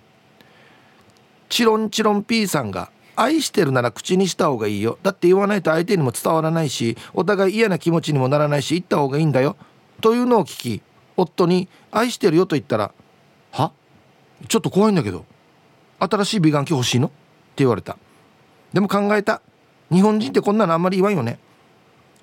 [1.49, 4.99] チロンチロン P さんが愛してるなら口にした方がいいよ。
[5.03, 9.57] だって言わないと相手にも伝わらないしお互い嫌な気持ちにもならないし言った方がいいんだよ。
[10.01, 10.83] というのを聞き
[11.17, 12.93] 夫に愛してるよと言ったら
[13.51, 13.73] は？
[14.49, 15.27] ちょっと怖いんだけど
[16.01, 17.09] 新しい美顔器欲しいの？
[17.09, 17.17] って
[17.57, 17.99] 言われた。
[18.73, 19.43] でも考えた。
[19.91, 21.39] 日本人ってこんなのあんまり言わんよね。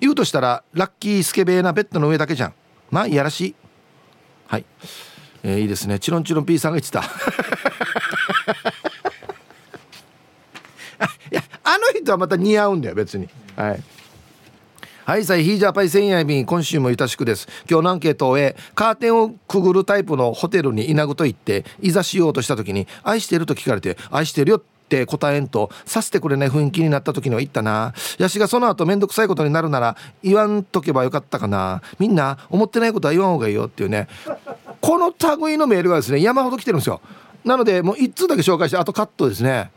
[0.00, 2.54] 言うとしたらラッキースケベーなベッドの上だけじゃん。
[2.90, 3.54] まあいやらしい。
[4.48, 4.64] はい。
[5.42, 5.98] えー、いいですね。
[5.98, 7.00] チロンチロン P さんが言ってた。
[11.30, 13.28] いやあの人はまた似合うんだよ別に。
[13.56, 13.82] はい。
[15.10, 17.48] はいさいヒージャーパイセンヤイビン今週もゆたしくです。
[17.68, 27.92] 今日のアンケートを終えカーテンをくぐるタイプのホテルに稲ぐと言っていざしようとした時に愛してると聞かれて愛してるよって答えんとさせてくれない雰囲気になった時には言ったな。
[28.18, 31.82] ヤシがその後めんどくさいことになるなら言わんとけばよかったかな。
[31.98, 34.06] みんな思ってないことは言わん方がいいよっていうね
[34.80, 35.12] この
[35.46, 37.00] 類のメールがですね山ほど来てるんですよ。
[37.44, 39.70] なのでもう1通だけ紹介してあとカットですね。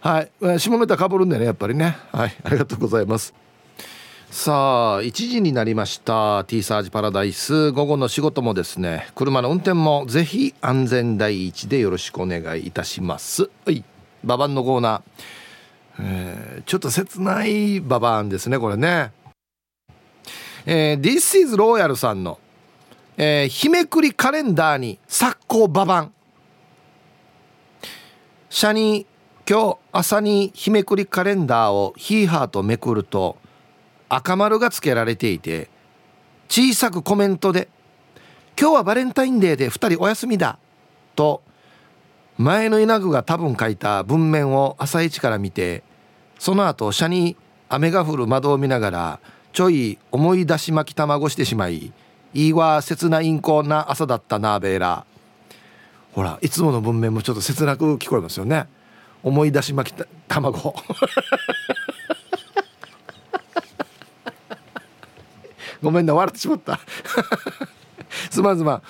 [0.00, 0.30] はい。
[0.58, 1.96] 下ネタかぶるんでねやっぱりね。
[2.12, 2.36] はい。
[2.42, 3.34] ありがとうございます。
[4.30, 6.44] さあ1時になりました。
[6.44, 7.72] T サージパラダイス。
[7.72, 13.50] 午後の仕事もですね車の運転もぜひ安全第一でよろしくお願いいたします。
[13.64, 13.84] はい。
[14.24, 15.02] ババンのコーナー、
[16.00, 19.12] えー、ちょっと切ないババンですねこれね。
[20.66, 22.38] えー、This is Royal さんの。
[23.22, 26.12] えー、日めくりカレンダーに昨今ババン。
[28.48, 29.06] 社に
[29.46, 33.36] 今日朝に日めくりカレンダーをヒーハーとめくると
[34.08, 35.68] 赤丸がつけられていて
[36.48, 37.68] 小さくコメントで
[38.58, 40.58] 「今日はバレンタインデーで2人お休みだ」
[41.14, 41.42] と
[42.38, 45.82] 前の稲具が多分書いた文面を朝一から見て
[46.38, 47.36] その後車に
[47.68, 49.20] 雨が降る窓を見ながら
[49.52, 51.92] ちょい思い出し巻き卵してしまい
[52.32, 55.04] いいわ切なインコな朝だったなベーラ
[56.12, 58.66] ほらいつもの文面もちょっと切なく聞こえますよね。
[59.22, 60.74] 思い出しまきた卵。
[65.82, 66.78] ごめんな笑ってしまった。
[68.30, 68.82] すまんすまん。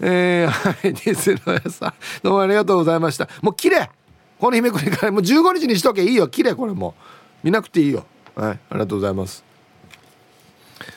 [0.00, 3.28] えー、はいディスのやさどうもありがとうございました。
[3.42, 3.90] もう綺麗
[4.38, 6.02] この日めくりからもう15日にしとけ。
[6.02, 6.28] いいよ。
[6.28, 7.02] 綺麗これもう。
[7.44, 8.06] 見なくていいよ。
[8.34, 9.44] はいありがとうございます。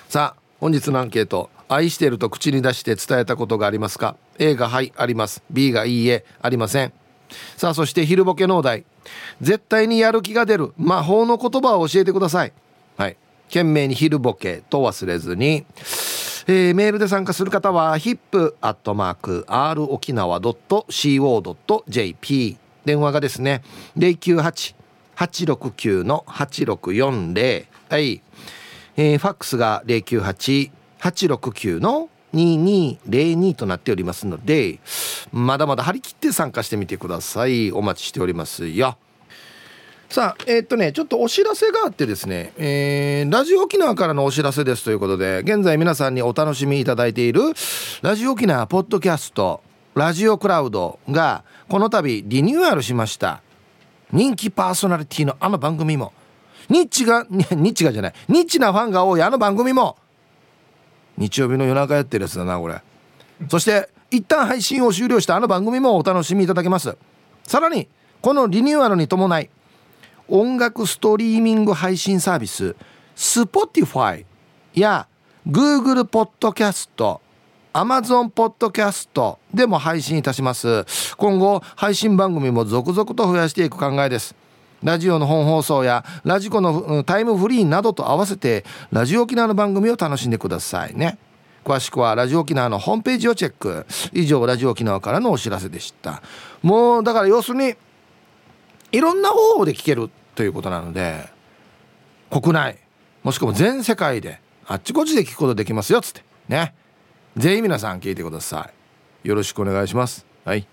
[0.08, 1.50] さあ本日のアンケート。
[1.68, 5.44] 愛してると口に出して伝えたことがありますか？A がはいあります。
[5.50, 6.94] B がいいえありません。
[7.58, 8.86] さあそして昼ボケ農大
[9.42, 10.74] 絶対にやる気が出る。
[10.78, 12.54] 魔法の言葉を教えてください。
[12.98, 13.18] はい。
[13.48, 15.66] 懸命に昼ボケと忘れずに。
[16.48, 23.64] えー、メールで参加する方は hip.r 沖縄 .co.jp 電話がですね
[25.18, 28.22] 098-869-8640はい、
[28.96, 30.70] えー、ファックスが098
[31.12, 34.80] 869の2202となっておりますので
[35.32, 37.72] まだまだ張り切って参加してみてください。
[37.72, 38.98] お待ちしておりますよ。
[40.10, 47.42] さあえー、っとねちょっとお知らせがあってですね、えー、ラジオ沖縄からのお知らせですということで現在皆さんにお楽しみいただいている
[48.02, 49.62] ラジオ沖縄ポッドキャスト
[49.96, 53.42] ラジオクラウドがこの度リニューアルしました。
[54.12, 56.14] 人気パーソナリティのあの番組も。
[56.70, 58.14] ニッチがニッチがじゃない。
[58.28, 59.98] ニッチなファンが多いあの番組も。
[61.18, 62.82] 日曜日の夜中やってるやつだなこれ。
[63.50, 66.96] そして一旦配信を終了したあの番組もお楽しみいただけます。
[67.44, 67.88] さらに
[68.22, 69.50] このリニューアルに伴い
[70.28, 72.76] 音楽ストリーミング配信サービス
[73.16, 74.26] Spotify
[74.74, 75.08] や
[75.48, 77.22] Google ポッドキャスト
[77.74, 80.86] Amazon ポッドキャストでも配信いたします。
[81.18, 84.36] 今後配信番組も続々と増やしていく考えです。
[84.84, 91.18] ラジオの本放送やラジコのタイムフリーなどと合わせてラジオ沖縄の番組を楽しんでくださいね。
[91.64, 93.86] 詳しくはラジオ沖縄のホームページをチェック。
[94.14, 96.22] 以上ラジオ沖縄からのお知らせでした。
[96.62, 97.76] もうだから要するに
[98.92, 101.28] いろんな方法で聞けるということなので
[102.30, 102.78] 国内
[103.24, 106.24] もしくは全世界であっちこっちで聞くことできますよっつって。
[106.48, 106.76] ね。
[107.36, 108.70] ぜひ皆さん聞いてくださ
[109.24, 109.28] い。
[109.28, 110.26] よろしくお願いします。
[110.46, 110.68] はい。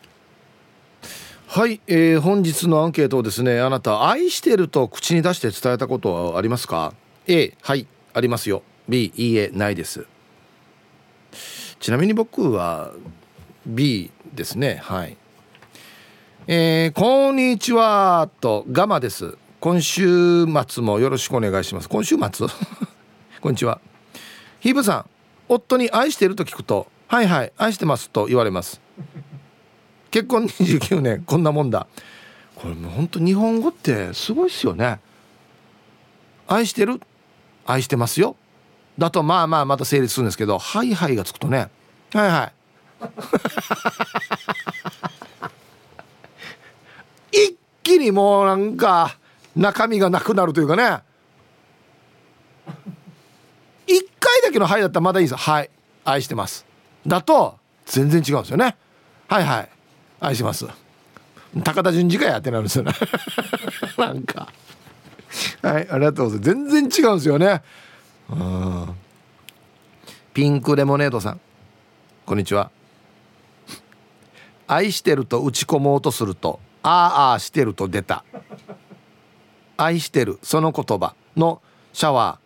[1.55, 6.95] はい、えー、本日のアンケートをですねあなた愛してると口に出して伝えたことはありますか
[7.27, 8.63] ？A はいありますよ。
[8.89, 10.07] B いいえないです。
[11.79, 12.93] ちなみに僕は
[13.67, 14.81] B ですね。
[14.83, 15.19] はい。
[16.47, 19.37] えー、こんにちはとガマです。
[19.61, 21.89] 今週末もよろしくお願いします。
[21.91, 22.47] 今週末？
[23.43, 23.79] こんにちは。
[24.61, 25.07] ヒーブさん
[25.51, 28.81] 夫に愛してると聞くとはいはい愛してますと言われます。
[30.13, 31.87] 結婚29年こんなもんだ。
[32.55, 35.01] これもうほんと日本語ってすごいっすよね。
[36.47, 37.01] 愛してる？
[37.67, 38.37] 愛してますよ。
[38.99, 41.71] だとまあまあまた成立するんですけど「はいはい」がつくとね
[42.13, 42.53] 「はいはい」
[47.49, 49.17] 一気にもうなんか
[49.57, 50.99] 中身がなくなるというかね。
[53.87, 55.71] 一回だけの「はい」だったらまだいいですはい。
[56.05, 56.67] 愛してます。
[57.07, 58.77] だと全然違うんですよね。
[59.29, 59.71] はいはい。
[60.23, 60.67] 愛します。
[61.65, 62.93] 高田純次かやってなるんですよね。
[63.99, 64.53] なんか。
[65.63, 66.69] はいありがとうございます。
[66.71, 67.63] 全然違うんですよね。
[68.31, 68.95] うん。
[70.33, 71.41] ピンクレモネードさん。
[72.25, 72.71] こんにちは。
[74.69, 78.25] 愛してると打ち込もうとするとあーあーしてると出た。
[79.77, 81.61] 愛してるその言葉の
[81.93, 82.39] シャワ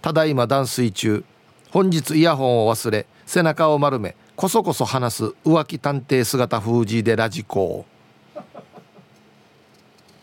[0.00, 0.04] ー。
[0.04, 1.24] ただいま断水中。
[1.70, 7.86] 本日イヤホンを忘れ背中を丸めこそこそ話す浮気探偵姿封じでラジコ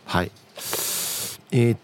[0.04, 0.30] はい。
[1.52, 1.78] えー、っ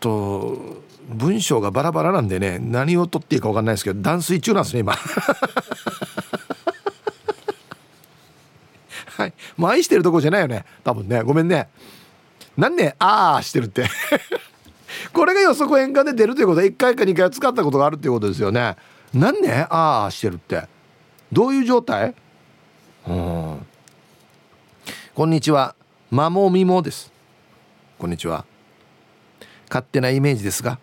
[0.00, 4.94] と文章がバラバラなんでね何を取っていいか分かんないですけど断水中なんですね今。
[9.16, 9.32] はい。
[9.56, 11.22] もう愛してるとこじゃないよね多分ね。
[11.22, 11.68] ごめんね。
[12.56, 13.86] 何ねああしてるって。
[15.14, 18.74] これが予測変換で出るということは1回か2回使ったことがあるっていうことですよね。
[19.14, 20.74] 何ねああしてるって。
[21.32, 22.14] どういう状態？
[23.08, 23.66] うん。
[25.14, 25.74] こんにちは。
[26.10, 27.12] マモミモです。
[27.98, 28.44] こんにちは。
[29.68, 30.78] 勝手なイメージですが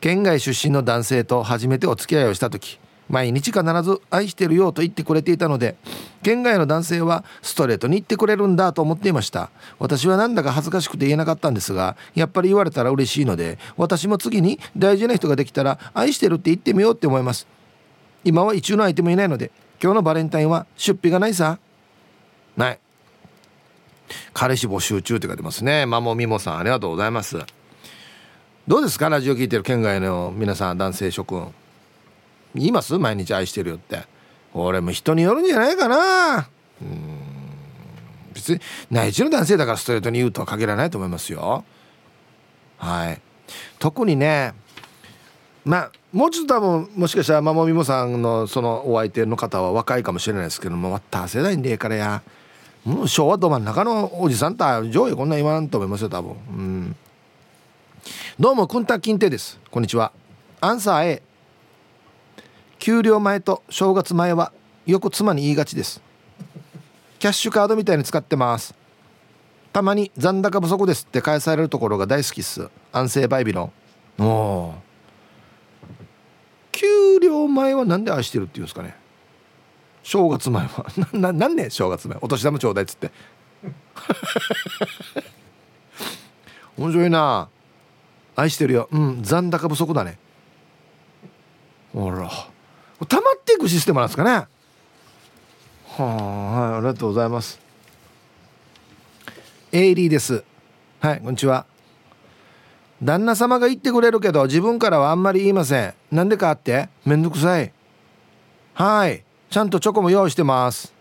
[0.00, 5.76] 県外出身の男性と初めてお付き合いをした時毎日必ず愛してるよと言ってくれていたので
[6.22, 9.50] 県外の男性はストレートに言ってくれるんだと思っていました。
[9.78, 17.46] 私はなんだか恥ずかしくて言えなかったんですがやっぱり言われたら嬉しいので私も次に大事な人ができたら愛してるって言ってみようって思います。
[18.22, 19.50] 今は一中の相手もいないので
[19.82, 21.58] 今日のバレンタインは出費がないさ。
[22.56, 22.78] ない。
[24.34, 25.86] 彼氏募集中って書いてますね。
[25.86, 27.38] マモミモさんありがとうございます。
[28.68, 29.08] どうですか？
[29.08, 31.52] ラジオ聞いてる県外の皆さん男性諸君。
[32.54, 32.98] 言います？
[32.98, 34.02] 毎日愛してるよって。
[34.52, 36.48] 俺も人によるんじゃないかな。
[36.82, 37.18] うん。
[38.34, 41.64] 別に内地の男性だからストレートに言うとは限らないと思いますよ。
[42.76, 43.20] はい。
[43.78, 44.52] 特にね
[45.64, 52.22] まあもうちょっと多分もしかしたらマモミモさんのそのお相手の方は若いかもしれないですけどもまた世代でええからや
[52.84, 56.32] もう昭和ど真ん中のおじさんと上位こんな言わんと思いますよ多分。
[56.32, 56.96] うん。
[58.38, 59.60] どうもくんた金亭です。
[59.70, 60.12] こんにちは。
[60.62, 61.22] アンサー A
[62.78, 64.52] 給料前と正月前は
[64.86, 66.00] よく妻に言いがちです。
[67.18, 68.74] キャッシュカードみたいに使ってます。
[69.74, 72.68] たまに残高不足ですって返されるところが大好きっす。
[72.92, 73.70] 安静バイビロ
[74.18, 74.24] ン。
[74.24, 74.74] お
[76.80, 78.94] 給料前はなんで愛してるって言うんですかね？
[80.02, 80.86] 正月前は。
[81.12, 82.16] ななんね正月前。
[82.22, 83.10] お年玉ちょうだいっつって。
[86.78, 87.48] 面白いな。
[88.34, 88.88] 愛してるよ。
[88.90, 90.18] うん残高不足だね。
[91.92, 92.30] ほら。
[93.06, 94.30] 溜まっていくシステムなんですかね？
[94.30, 94.46] は
[95.98, 97.60] あ、はい、ありがとうございます。
[99.72, 100.42] エイリーです。
[101.00, 101.66] はいこんにちは。
[103.02, 105.94] 旦那様が言ってくれるけど自分からはあんまり言いません。
[106.10, 106.88] なんでかって？
[107.04, 107.72] めんどくさい。
[108.74, 109.24] はい。
[109.48, 110.92] ちゃんとチョコも用意してます。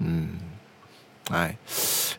[0.00, 0.40] うん。
[1.28, 1.58] はい。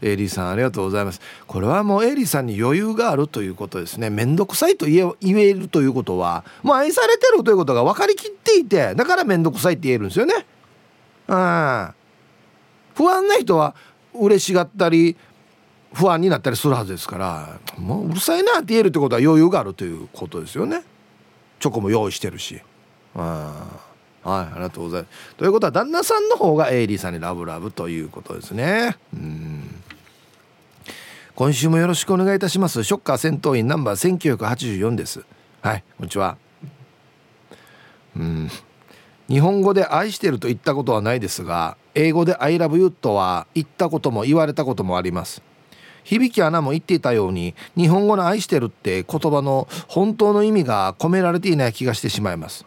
[0.02, 1.22] エイリーさんありがとうございます。
[1.48, 4.10] これはもうエイリーさんに余裕があるということですね。
[4.10, 10.34] 面倒くさいと言え言えるということはもう愛されてるということが分かりきっていてだから面倒くさいって言えるんですよね。
[11.28, 11.94] うん。
[12.96, 13.76] 不安な人は
[14.14, 15.16] 嬉しがったり
[15.98, 20.84] 不安になったりするはずですからもううるさいなって言えるってことは余裕があるということですよね。
[21.60, 22.62] チョコも用意してるし。
[23.16, 23.82] あ
[24.24, 25.36] はいありがとうございます。
[25.38, 28.96] ということは旦那さんの方がエイリーさんにラブラブということですね。
[29.12, 29.82] うん。
[31.34, 32.84] 今週もよろしくお願いいたします。
[32.84, 35.26] ショッカー戦闘員ナンバー1984です。
[35.62, 36.38] はいこんにちは。
[38.16, 38.52] うん。
[39.30, 45.42] 日本語で愛してると言ったことはないですが英語で I love you とは言ったことも言われたこともあります。
[46.08, 52.66] 響アナも言っていたように日本語の愛してるって言葉の本当の意味が込められていない気がしてしまいます。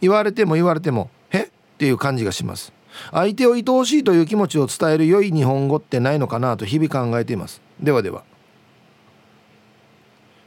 [0.00, 1.48] 言われても言われてもえっ
[1.78, 2.72] ていう感じがします。
[3.10, 7.62] 相手を愛おしいという気持ちを伝える良い日本語ってないのかなと日々考えています。
[7.80, 8.22] ではでは。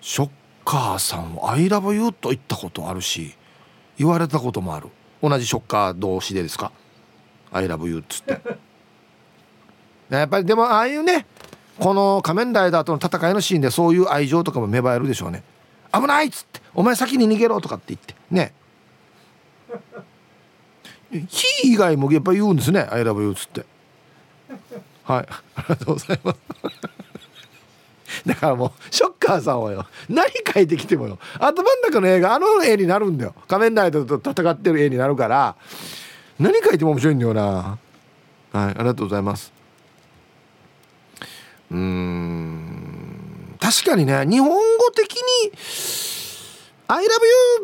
[0.01, 0.30] ショッ
[0.64, 3.34] カーさんは「I love you」と言ったことあるし
[3.97, 4.89] 言われたこともある。
[5.24, 6.72] 同じショッカー同士でですか
[7.51, 8.39] 「I love you」っつって。
[10.10, 11.26] やっぱりでもああいうね
[11.80, 15.43] この仮面ライダーとの戦いのシーンでそういう愛情とかも芽生えるでしょうね。
[15.93, 18.15] 危ないっつってお前先に逃げろとかって言って。
[18.32, 18.53] ね。
[21.28, 23.65] 火以外もやっぱ言うんですね「I love you」っつって。
[25.03, 25.28] はい。
[25.55, 26.39] ありがとうございます。
[28.26, 29.86] だからもうショッカーさんはよ。
[30.09, 31.19] 何書いてきてもよ。
[31.39, 33.36] 頭の中の映画あの絵になるんだよ。
[33.47, 35.55] 仮面ライダーと戦ってる絵になるから。
[36.39, 37.41] 何書いても面白いんだよな。
[37.43, 37.78] はい。
[38.53, 39.55] ありがとうございます。
[41.76, 43.57] うん。
[43.59, 45.51] 確かにね日本語的に
[46.88, 47.09] 「I love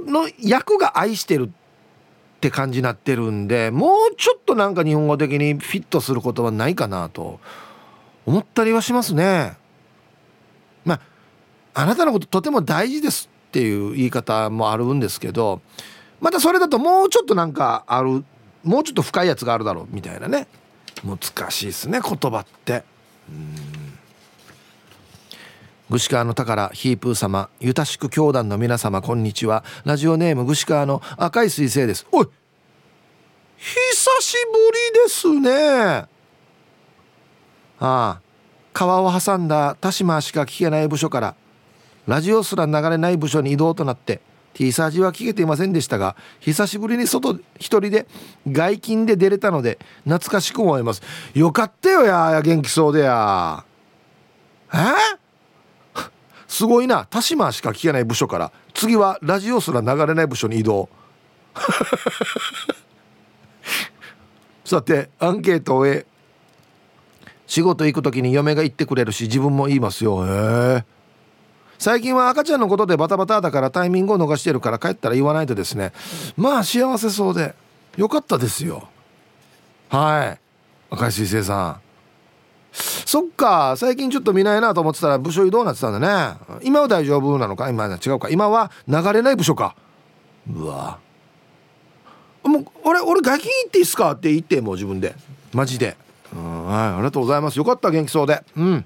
[0.06, 7.40] you」の役が愛してるって感じになってるんでもうちょっとなんか日本語的にフィットする言葉ないかなと
[8.26, 9.58] 思ったりはしますね。
[10.86, 11.02] まあ
[11.74, 15.62] あなたのこととても大事ですっていう言い方もあるんですけど
[16.20, 18.26] またそれだともうちょっとなんかある
[18.64, 20.48] もうちょっと深いやつがあるだろうみたいなね。
[21.04, 22.84] 難しいですね言葉って。
[23.30, 23.91] うん。
[25.92, 29.66] 串川の宝ヒープー様ゆたしく教団の皆様こんにちは。
[29.84, 32.08] ラジオネーム串川の赤い彗星です。
[32.14, 32.30] おい
[33.58, 35.52] 久しぶりですね。
[36.00, 36.08] あ
[37.82, 38.22] あ
[38.72, 41.36] 川を挟んだ田島しか聞けない部署から
[42.08, 44.22] ラジオすら流れない部署に移動となって
[44.54, 48.08] T サージは聞けていませんでしたが久しぶりに外一人で
[48.48, 51.02] 外勤で出れたので懐かしく思います。
[51.34, 53.66] よかったよや元気そうでや
[54.74, 55.21] え
[56.52, 57.06] すごいな。
[57.06, 58.52] 田島しか聞けない部署から。
[58.74, 60.90] 次はラジオすら流れない部署に移動。
[64.66, 65.86] さてアンケートを
[67.48, 70.26] 仕事行く時に嫁が言ってくれるし自分も言いますよ。
[70.26, 70.30] へ
[70.80, 70.86] え。
[71.80, 75.94] 最近は赤ちゃんのことでバタバタだからタイミングを逃してるから帰ったら言わないとですね。
[76.36, 77.56] まあ幸せそうで。
[77.96, 78.90] よかったですよ。
[79.88, 80.40] はい。
[80.94, 81.91] 赤石水星さん。
[82.72, 86.60] そっか最近ちょっと見ないなと思ってたら部署移動なってたんだね。
[86.64, 87.70] 今は大丈夫なのか？
[87.70, 88.30] 今は違うか。
[88.30, 89.76] 今は流れない部署か。
[90.50, 91.00] うわ。
[92.44, 94.14] もう俺俺外勤行っていいっすか？
[94.14, 95.16] って言ってもう自分で。
[95.54, 95.98] マジで。
[96.34, 97.58] はいありがとうございます。
[97.58, 98.42] よかった元気そうで。
[98.56, 98.86] うん。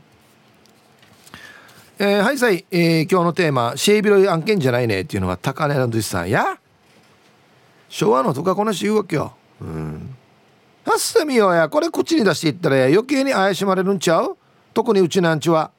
[1.99, 6.57] えー、はいさい、えー、今日のテーマ「シェイビロイ案件じゃないね」っていうのは高根の寿司さんや。
[7.87, 10.15] 昭和のとかこの人言うわけようん。
[10.85, 11.67] はっさみよや。
[11.67, 14.37] これ口に出していったら余計に怪しまれるんちゃう？
[14.71, 15.71] 特にうちなんちは。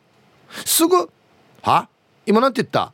[0.64, 1.08] すぐ
[1.62, 1.88] 「は？
[2.26, 2.92] 今なんて言った？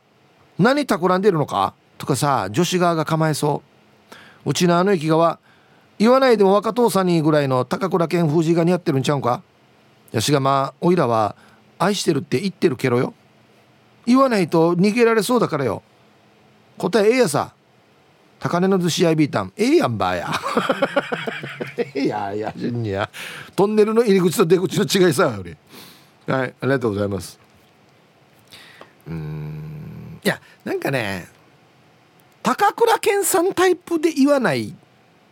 [0.59, 3.63] 何企んでるのか?」とかさ女子側が構えそ
[4.45, 4.49] う。
[4.49, 5.39] うちのあの駅側
[5.97, 9.41] 言わないでも若父さんにぐらいの高倉健封じが似合ってるんちゃうんか？
[10.11, 11.35] やしがまあおいらは
[11.79, 13.15] 愛してるって言ってるけろよ。
[14.05, 15.81] 言わないと逃げられそうだからよ。
[16.77, 17.53] 答えええやさ。
[18.43, 19.53] 高値の寿司屋ビータン。
[19.55, 20.29] ええやんばや。
[21.95, 23.09] いやいやじんや
[23.55, 25.41] トンネルの入り口と出口の違いさよ。
[25.41, 25.55] り
[26.27, 27.39] はいありがとうございます。
[29.07, 31.29] うんいやなんかね
[32.41, 34.75] 高倉健さんタイプで言わない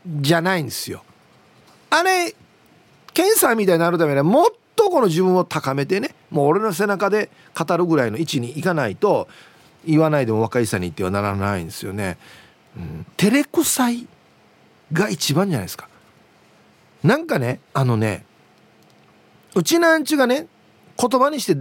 [0.05, 1.03] じゃないんですよ。
[1.89, 2.33] あれ
[3.13, 9.27] 健さんみたいになるためにはもっとこの自分を高めてねもう俺の背中で語るぐらいの位置に行かないと
[9.85, 12.17] 言わないでも若いさに言ってはならないんですよね。
[12.77, 14.07] うん、照れくさい
[14.93, 15.89] が一番じゃないですか。
[17.03, 18.25] なんかねあのね
[19.55, 20.47] うちなんちがね
[20.97, 21.55] 言葉にして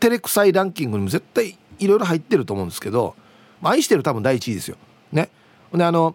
[0.00, 3.14] 照れくさいランキングにも絶対いろいろ入ってると思うんですけど
[3.62, 4.76] 愛してる多分第一位ですよ。
[5.12, 5.30] ね。
[5.72, 6.14] であの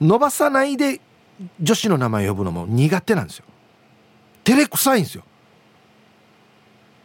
[0.00, 1.00] 伸ばさないで
[1.60, 3.44] 女子の名前呼ぶのも苦手なんですよ。
[4.44, 5.24] 照れくさいんですよ。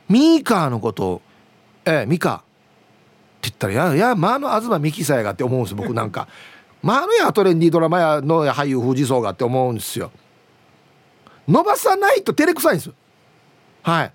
[0.09, 1.21] ミーカーのことを
[1.85, 2.41] 「ええミカー」
[3.47, 6.27] って言ったら「いやいやまあの東美樹さやが」って思うんです僕なんか
[6.81, 10.11] 「まあのやトレンディードラマやの俳優藤荘が」って思うんですよ。
[11.45, 12.91] 伸ばさないと照れくさいんです。
[13.81, 14.13] はい。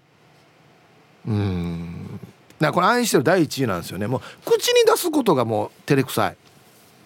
[1.26, 2.20] うん。
[2.58, 4.06] だこれ愛してる第一位なんですよね。
[4.06, 4.20] もう
[4.50, 6.36] 口に出すことがもう照れくさい。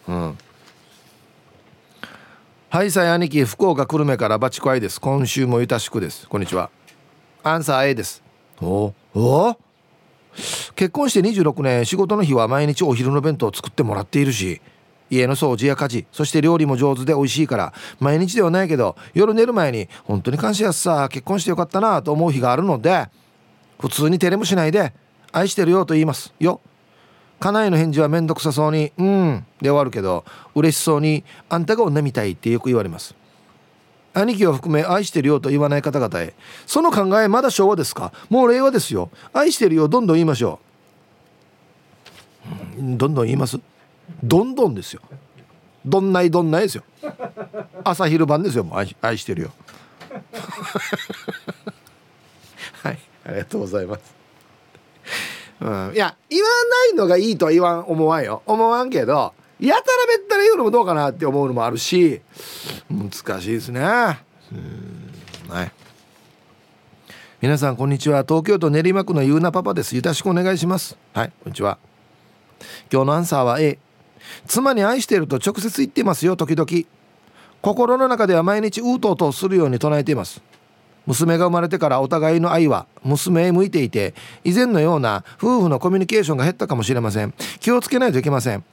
[0.06, 0.38] うん。
[2.70, 5.00] はいさい兄貴福岡久留米からバチコアイです。
[5.00, 6.28] 今週もゆたしくです。
[6.28, 6.70] こんにちは。
[7.42, 8.22] アンサー A です。
[8.60, 9.56] おお？
[10.74, 14.60] 結婚して26年仕事の日は毎日お昼の弁当を作ってもらっているし
[15.10, 23.08] 家の掃除や家事そして料理も上手で美味しいから毎日ではないけど夜寝る前に本当に感謝やすさ結婚してよかったなと思う日があるので
[23.78, 24.94] 普通に照れもしないで
[25.32, 26.60] 愛してるよと言いますよ。
[27.40, 30.24] 家内の返事はめんどくさそうに「うん」で終わるけど
[30.54, 33.16] 嬉しそうに「あんたが女みたい」ってよく言われます。
[34.14, 36.34] 兄貴を含め愛してるよと言わない方々へ。
[36.66, 38.12] その考えまだ昭和ですか？
[38.28, 39.10] もう令和ですよ。
[39.32, 40.58] 愛してるよどんどん言いましょ
[42.78, 42.96] う。
[42.96, 43.58] どんどん言います？
[44.22, 45.00] どんどんですよ。
[45.84, 46.84] どんないどんないですよ。
[47.84, 48.64] 朝昼晩ですよ。
[48.64, 49.50] もう愛愛してるよ。
[52.82, 54.00] はいありがとうございます。
[55.60, 56.48] うん、いや言わ
[56.90, 58.42] ないのがいいとは言わん思わんよ。
[58.46, 59.32] 思わんけど
[59.62, 59.84] やたら
[60.18, 62.20] べったら言うのもどうかなって思うのもあるし
[62.90, 63.80] 難しいですね。
[63.80, 64.18] は
[65.62, 65.72] い。
[67.40, 68.24] 皆さんこんにちは。
[68.24, 69.94] 東京都練馬区のゆうなパパです。
[69.94, 70.98] よろしくお願いします。
[71.14, 71.78] はいこんにちは。
[72.92, 73.78] 今日のアンサーは A
[74.46, 76.68] 妻に愛していると直接言ってますよ時々。
[77.60, 80.42] 心の中では毎日うとうとするように唱えています。
[81.06, 87.32] 娘が生まれてからお互いの愛は娘へ向いていて以前のような夫婦のコミュニケーションが減ったかもしれません。
[87.60, 88.64] 気をつけないといけません。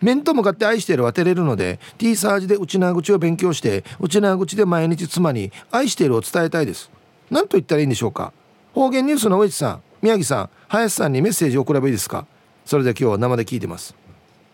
[0.00, 6.90] 面と向かって愛してるは照れるので T サージで内縄口を勉強して内縄口で毎日妻に愛しているを伝えたいです。
[7.30, 8.32] 何と言ったらいいんでしょうか。
[8.74, 12.26] 方言ニュースの上地さん宮城さん林さんにメッセージを送ればいいですか。
[12.64, 13.94] それで今日は生で聞いてます。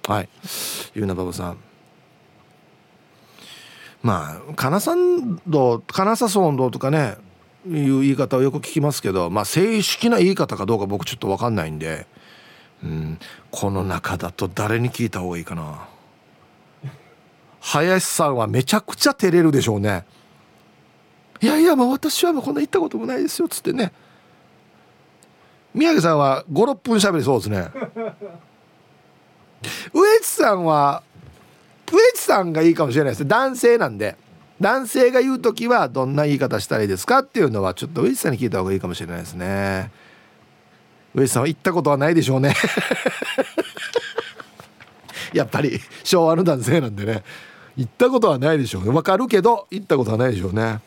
[0.07, 0.29] はい。
[0.95, 1.57] ゆうなばばさん。
[4.03, 4.97] まあ金沢
[5.47, 7.16] 道金沢村道とかね
[7.66, 12.07] いう言い方をよく聞きますけどまあ正式な言い方かどうか僕ちょっと分かんないんで、
[12.87, 13.18] ん、
[13.51, 15.89] この中だと誰に聞いた方がいいかな。
[17.61, 20.05] 林さんはめちゃくちゃ照れるでしょうね。
[21.41, 23.93] いやいやもう私はもうこんな行ったこともないですよっつってね。
[25.72, 27.68] 宮城さんは56分しゃべりそうですね。
[29.93, 31.03] 植地さんは
[31.87, 34.16] 植地さんがいいかもしれないです男性なんで。
[34.61, 39.91] 男性が言う時はどんな言い方したらいいですかっていうのはちょっと植地さんに聞いた方がいいかもしれないですね。
[41.15, 42.55] 植地さんは行ったことはないでしょうね。
[45.33, 47.23] やっぱり昭和の男性なんでね。
[47.77, 48.91] 行ったことはないでしょうね。
[48.91, 50.81] わかるけど行ったことはないでしょうね。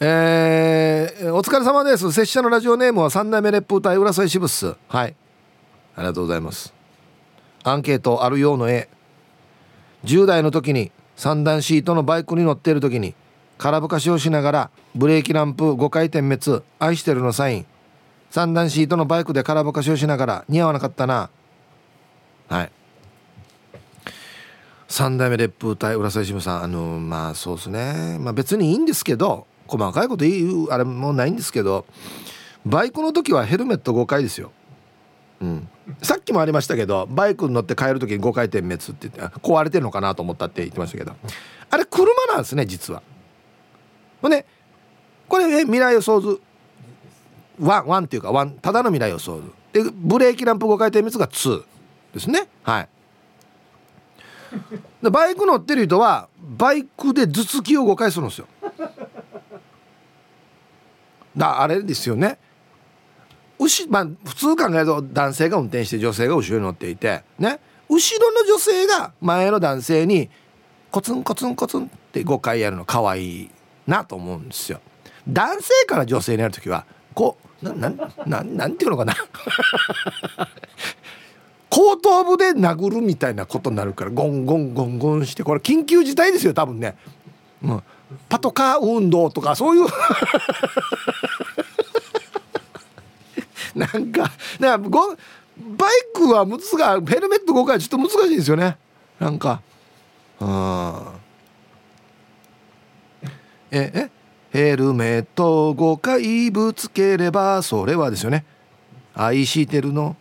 [0.00, 2.12] えー、お疲れ様です。
[2.12, 4.74] 拙者のラジオネームは三代目烈風隊浦添支部っす。
[4.88, 5.14] はい。
[5.96, 6.74] ありがとうございます。
[7.62, 8.88] アンケートあるようの絵。
[10.04, 13.14] 10代の時に三段シートのバイクに乗っている時に
[13.58, 17.66] 空ぶかしをしながらブレーキランプ5回点滅愛してるのサイン
[18.30, 21.30] 三段シートのバイクで空ぶかしをしながら似合わなかったな。
[22.48, 22.72] はい。
[24.88, 26.62] 三代目烈風隊浦添支部さん。
[26.64, 28.18] あのまあそうですね。
[28.20, 31.86] まあ別にいいんですけど細かいこと言うあれもないんですけど
[32.64, 34.52] バイクの時はヘルメット5回ですよ。
[35.40, 35.68] うん、
[36.02, 41.14] さっきもありましたけどバイクに乗って帰る時に5回転滅って言って壊れてるのかなと思ったって言ってましたけど。
[41.68, 43.02] あれ車なんですね実は。
[44.22, 44.46] ほんで
[45.28, 46.40] これえ未来予想図。
[47.60, 51.64] 1 1っていうか1ただの未来予想図でブレーキランプ5回転滅が2
[52.14, 52.48] ですね。
[52.62, 52.88] はい。
[55.02, 58.46] でバイク乗ってる人はバイクで頭突きを5回するんですよ。
[61.36, 62.38] だあれですよね。
[63.58, 67.60] 牛まあ普通考えると男性が運転して女性が後ろに乗っていてね。
[67.88, 70.28] 後ろの女性が前の男性に
[70.90, 73.50] コツンコツンコツンって5回やるの可愛い
[73.86, 74.80] なと思うんですよ。
[75.28, 77.90] 男性から女性にやる時はこうなな
[78.26, 79.14] ななんていうのかな。
[81.70, 86.96] 後頭部で殴るみたいなことになるからゴンゴンゴンゴンしてこれ緊急事態ですよ多分ね、
[87.62, 87.82] うん、
[88.28, 89.86] パトカー運動とかそういう。
[93.74, 95.14] なんかだかご
[95.58, 98.76] バイクはむつがヘルメット5回ちょっと難しいですよね。
[99.18, 99.60] なんか。
[100.40, 101.02] うん。
[103.70, 104.10] ええ？
[104.50, 108.44] ヘルメット5回ぶつければそれはですよね。
[109.14, 110.16] 愛してるの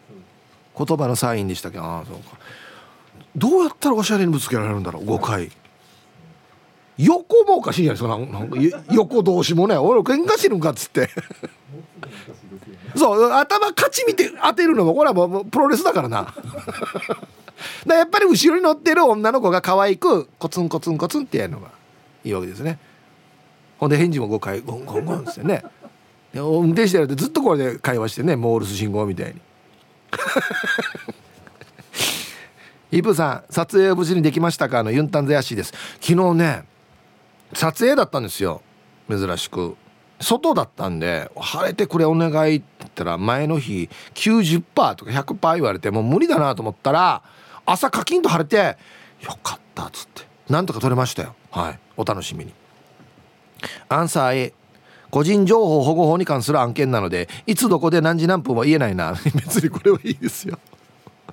[0.78, 1.80] 言葉のサインでしたっけ？
[1.80, 2.38] ああそうか。
[3.36, 5.52] どうやったらおしゃれにぶつけられるんだろう？5回。
[6.98, 8.18] 横もおかしいじゃないですか。
[8.18, 9.76] なんか 横同士もね。
[9.78, 11.10] 俺喧嘩してるんかっつって。
[12.96, 13.32] そう。
[13.32, 16.34] 頭勝ち見て当てるのもこれはもうプロレスだからな。
[17.86, 21.70] だやっぱり後ろに乗ってる女の子が可愛くコツンコツンコツンってやるのが
[22.24, 22.80] いいわけですね
[23.86, 25.64] ほんで返事も5回ゴンゴンゴンですよね
[26.34, 29.40] 運転してるとずっとこれで会話してねモールス信号みたいに。
[32.92, 34.80] イブさん撮影無事にできましたか？
[34.80, 35.74] あのユンタンゼヤシです。
[36.02, 36.64] 昨日ね
[37.54, 38.64] 撮影だったんですよ。
[39.08, 39.78] 珍しく。
[40.20, 47.22] 外だったんで「晴れてくれお願い」って言ったら前の日90%とか100%言われてもう無理だなと思ったら
[47.68, 48.78] 朝カキンと晴れて
[49.22, 50.24] 「よかった」っつって。
[50.50, 51.36] なんとか撮れましたよ。
[51.52, 51.80] はい。
[51.98, 52.54] お楽しみに。
[53.89, 54.53] アンサー A
[55.16, 59.16] 個人情報保護法に関する案件なのでいつどこで何時何分は言えないな。
[59.34, 60.60] 別にこれはいいですよ。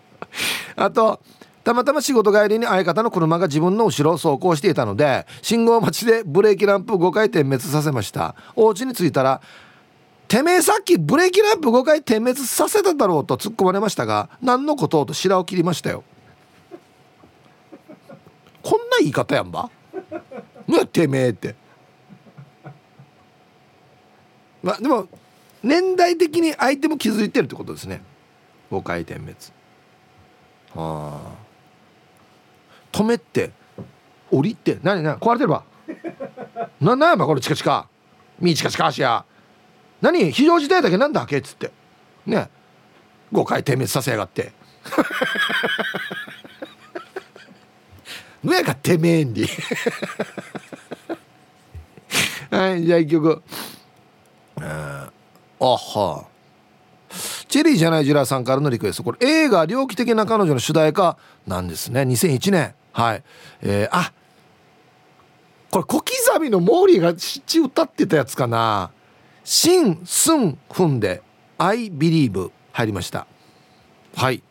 [0.77, 1.21] あと
[1.65, 8.35] たまたま仕事帰りに相方の車が自分の後ろを走行していたので信号待ちでブレーキランプ5回点滅させました。
[8.55, 9.41] お家に着いたら
[10.29, 16.05] 「てめえさっきブレーキランプ5回点滅させただろう」と突っ込まれましたが何のことと白を切りましたよ。
[18.63, 19.71] こんな言い方やんば。
[20.69, 21.62] ねやてめえって。
[24.63, 25.09] まあでも
[25.63, 28.03] 年代的に相手も気づいてるってことですね。
[28.71, 29.37] 5回点滅。
[30.75, 31.35] はあ。
[32.91, 33.53] 止めて
[34.31, 35.65] 降りて何何壊れてるわ。
[36.81, 37.89] ななんやばこれチカチカ。
[38.41, 39.25] みチカチカ足や。
[40.01, 41.71] 何非常事態だけなんだっけっつって。
[42.27, 42.51] ね。
[43.33, 44.53] 5回点滅させやがって。
[48.43, 49.47] のやがてめえんり。
[52.51, 53.43] はいじゃあ一曲。
[54.61, 55.11] あ
[55.61, 56.27] は。
[57.49, 59.03] チェリーじゃないジュラさんからのリクエスト。
[59.03, 61.17] これ映画「猟奇的な彼女」の主題歌。
[61.47, 62.03] なんですね。
[62.03, 63.23] 2001年はい。
[63.63, 64.13] えー、あ
[65.71, 68.91] これ小刻みのモーリーが七歌ってたやつかな
[69.45, 71.23] 「シン・スン・フン」で
[71.59, 73.27] 「I Believe」入りました。
[74.17, 74.43] はい。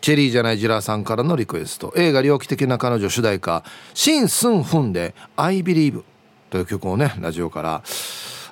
[0.00, 1.92] チェリーじゃないジラーさんからのリクエスト。
[1.96, 6.02] 映画「猟奇的な彼女」主題歌「シン・スン・フン」で「I Believe」
[6.50, 7.82] という曲をねラジオから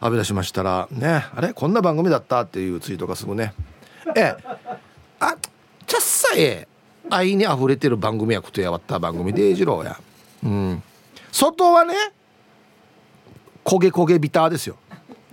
[0.00, 1.52] 浴び出しましたらねあれ？
[1.52, 3.54] こんな番組だったっていうツイートがすぐね。
[4.16, 4.36] ええ。
[5.20, 5.36] あ
[5.86, 6.68] ちゃっさえ
[7.10, 9.98] 愛に溢れてる番組やことやわった番組でじろうや。
[10.42, 10.82] うん。
[11.32, 11.94] 外はね
[13.64, 14.76] 焦げ焦げビターですよ。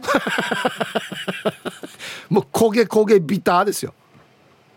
[2.29, 3.93] もう焦げ焦げビターですよ。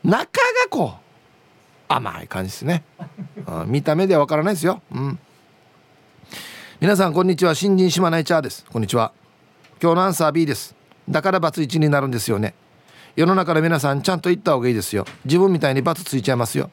[0.02, 0.30] 中が
[0.68, 1.02] こう
[1.88, 2.84] 甘い感じですね、
[3.46, 4.82] うん、見た目ではわからないですよ。
[4.92, 5.18] うん。
[6.80, 7.54] 皆さんこんにちは。
[7.54, 8.66] 新人島内チャーです。
[8.70, 9.12] こんにちは。
[9.84, 10.74] 今日のアンサー B です。
[11.10, 12.54] だからバツ1になるんですよね。
[13.16, 15.04] 世の中の皆さんちゃんと言った方がいいですよ。
[15.26, 16.70] 自分みたいにバツついちゃいますよ。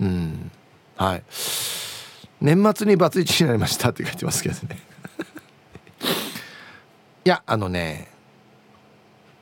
[0.00, 0.50] うん。
[0.96, 1.22] はい。
[2.40, 4.78] 年末にバツイチになりましたって書いてますけどね。
[7.26, 8.08] いやあのね。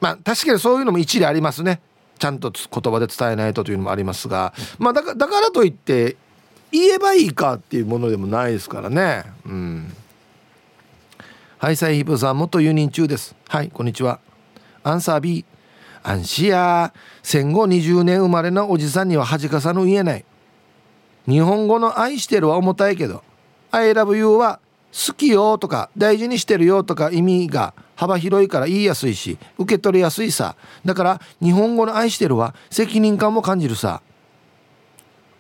[0.01, 1.81] まあ確かにそういうのも一理ありますね。
[2.19, 4.53] ちゃんと言葉で伝えないとというのもありますが。
[4.81, 6.17] まあだかだからといって
[6.73, 9.27] 言えばいいかっていうものでもないですからね。
[9.47, 9.95] うん。
[11.63, 13.37] はいサイヒプさん元輸入中です。
[13.47, 14.19] はいこんにちは。
[14.83, 15.45] アンサー B
[16.03, 16.93] アンシや。
[17.23, 20.25] 戦後20年生まれのおじさんには恥かさぬ言えない。
[21.29, 23.23] 日本語の愛してるは重たいけど
[23.71, 24.59] I love you は
[24.91, 30.57] 好きよとか大事にしてるよとか意味が幅広いから言いやすいし受け取りやすいさ。
[30.85, 34.03] だから日本語の愛してるは責任感も感じるさ、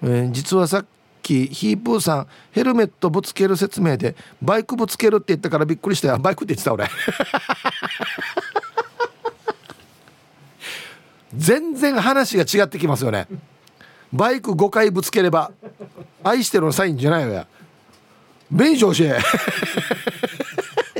[0.04, 0.86] えー、実はさっ
[1.22, 6.18] きヒープーさんヘルメットぶつける説明でバイクぶつけるって言ったからびっくりしたよ。
[6.18, 6.88] バイクって言ってた俺。
[11.34, 13.26] 全然話が違ってきますよね。
[14.12, 15.50] バイク5回ぶつければ
[16.22, 17.46] 愛してるのサインじゃないよや。
[18.50, 19.06] 弁償しい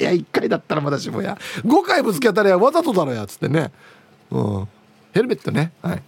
[0.02, 1.36] や1回だったらまだしもや。
[1.64, 3.70] 5回ぶつけたらやわざとだろやつってね。
[4.30, 4.68] うん。
[5.12, 5.72] ヘルメットね。
[5.82, 6.02] はい。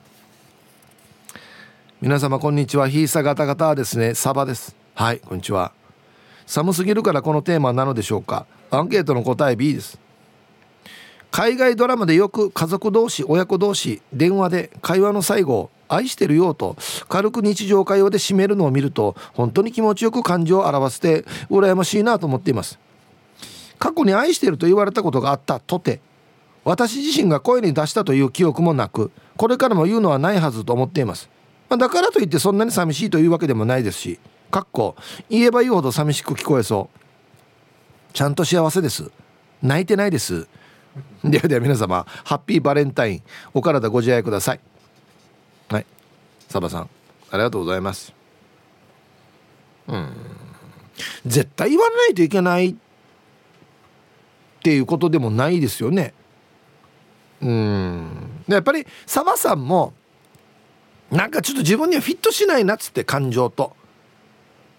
[2.05, 2.86] 皆様こんにちは。
[2.86, 4.12] ヒーサガタガタですね。
[4.12, 4.76] サバです。
[4.94, 5.72] はいこんにちは。
[6.44, 8.44] 寒すぎるからこのテーマなのでしょうか。
[8.70, 9.98] アンケートの答え B です。
[11.30, 16.76] 海外ドラマでよく家族同士親子同士電話で会話の最後「愛してるよ」と
[17.09, 22.78] 軽く日常会話で締めるのを見ると本当に気持ちよく感情を表せて羨ましいなと思っています。
[23.78, 26.02] 過去に愛してると言われたことがあったとて
[26.64, 31.32] 私自身が声に出したという記憶もなくこれからも言うのはないはずと思っています。
[31.68, 34.94] まあだからといってそんなに寂しいというわけでもないですしかっこ
[35.28, 37.00] 言えば言うほど寂しく聞こえそう。
[38.12, 39.10] ちゃんと幸せです。
[39.60, 40.46] 泣いてないです。
[41.24, 44.60] ではでは皆様ハッピーバレンタインお体ご自愛ください。
[45.68, 45.86] はい。
[46.48, 48.14] サバさんありがとうございます。
[49.88, 50.12] うん。
[51.26, 52.74] 絶対言わないといけないっ
[54.62, 56.14] ていうことでもないですよね。
[57.42, 58.44] うん。
[58.46, 59.92] やっぱりサバさんも
[61.11, 63.76] なんかちょっと自分にはフィットしないなっつって感情と。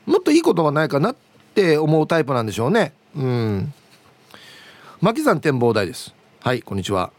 [0.06, 1.16] もっといいことはないかなっ
[1.54, 2.94] て思うタイプなんでしょうね。
[3.16, 3.74] うん。
[5.02, 6.14] 巻山展望台です。
[6.42, 7.12] はいこんにちは。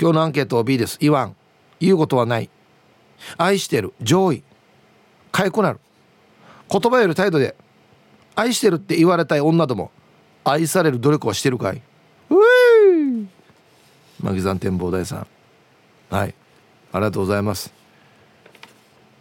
[0.00, 0.98] 今日のアンケートは B です。
[1.00, 1.36] 言わん。
[1.78, 2.50] 言うことはない。
[3.36, 3.92] 愛してる。
[4.02, 4.42] 上位。
[5.30, 5.80] かゆくなる。
[6.70, 7.54] 言葉より態度で。
[8.34, 9.90] 愛してるって言われたい女ども。
[10.44, 11.82] 愛される努力はしてるかい？
[14.22, 15.26] マギザン展望台さん。
[16.10, 16.34] はい。
[16.92, 17.72] ありがとうございます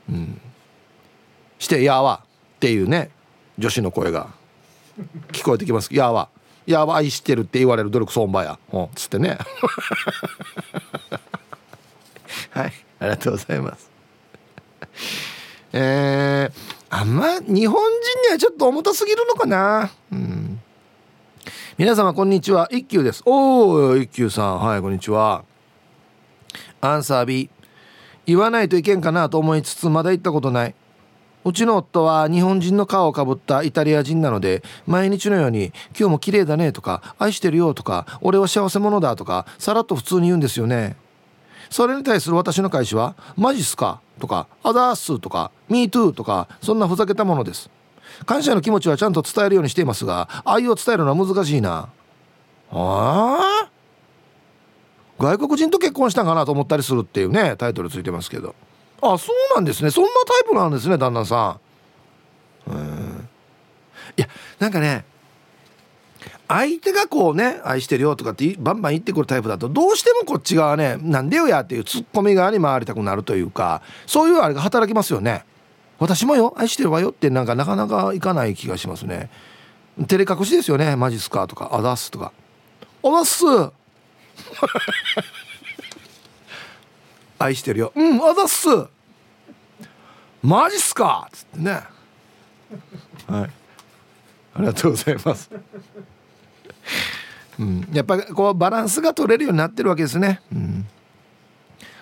[0.10, 0.42] うん
[1.60, 2.22] して「やわ」
[2.56, 3.12] っていうね
[3.58, 4.30] 女子の声が
[5.32, 6.30] 聞こえてきます「やわ」
[6.66, 8.58] 「やわ愛してる」って言われる努力そんばや。
[8.72, 8.88] うん。
[8.96, 9.38] つってね。
[12.52, 12.74] はい。
[13.00, 13.90] ありがとうございます。
[15.72, 16.54] えー、
[16.90, 19.92] あんま日本人にはちょっと重たすぎるのかな。
[20.12, 20.62] うん。
[21.78, 22.68] 皆様こんにちは。
[22.72, 23.24] 一休です。
[23.26, 24.60] おお一休さん。
[24.60, 25.44] はいこんにちは。
[26.82, 27.50] アンサー B
[28.30, 30.76] 言わないといけんかなと思いつつまだ行ったことない。
[31.44, 40.96] うちの夫は日本人の顔をかぶったイタリア人なので毎日のように「今日も綺麗だね」とか「愛してるよ」とか「俺は幸せ者だ」とかさらっと普通に言うんですよね。
[41.72, 47.72] それに対する私の返しは「マジっすか?」とか「アダース」とか「ミートゥー」とかそんなふざけたものです。
[48.28, 51.90] 感謝の気持ちはちゃんと伝えるようにしていますが愛を伝えるのは難しいな。
[52.72, 53.70] ああ？
[55.20, 58.56] 外国人と結婚したんかなと思ったりするっていうねタイトルついてますけど。
[59.02, 59.92] あそうなんですね。
[59.92, 61.60] そんなタイプなんですね旦那さ
[62.68, 62.72] ん。
[62.72, 63.30] うん。
[64.18, 64.28] いや
[64.60, 65.06] なんかね
[66.48, 75.46] 相手がこうね愛してるよとかってバンバン言ってくるタイプだとどうしてもこっち側ねなんでよやっていうツッコミ側に回りたくなるというかそういうあれが働きますよね。
[76.00, 79.30] 私もよ愛してるわよってなんかなかなかいかない気がしますね。
[80.08, 80.96] 照れ隠しですよね。
[80.96, 82.32] マジっすかとかあざっすとか。
[83.04, 83.46] おざっす。
[87.40, 87.94] 愛してるよ。
[87.96, 88.68] うんあざっす。
[90.42, 91.30] マジっすか。
[91.32, 91.84] つってね。
[93.28, 93.50] はい。
[94.56, 95.50] ありがとうございます。
[97.60, 100.88] うん、やっぱりこうバランスが取れるようになってるわけですね、うん、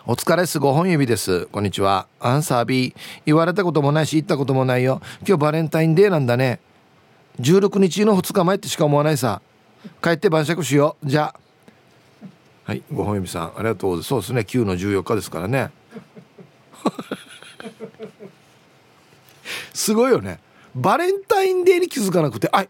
[0.05, 0.59] お疲れす。
[0.59, 1.47] 5本指です。
[1.47, 2.07] こんにちは。
[2.19, 5.01] アンサー B 言われたこともないし言ったこともないよ。
[5.27, 6.59] 今日バレンタインデーなんだね。
[7.39, 9.41] 16日の2日前ってしか思わないさ。
[10.03, 11.09] 帰って晩酌しよう。
[11.09, 11.46] じゃあ。
[12.67, 15.71] はい5本指さんありがとうそうですね9の14日ですからね。
[19.73, 20.41] すごいよね。
[20.75, 22.69] バレンタインデーに気づかなくてあい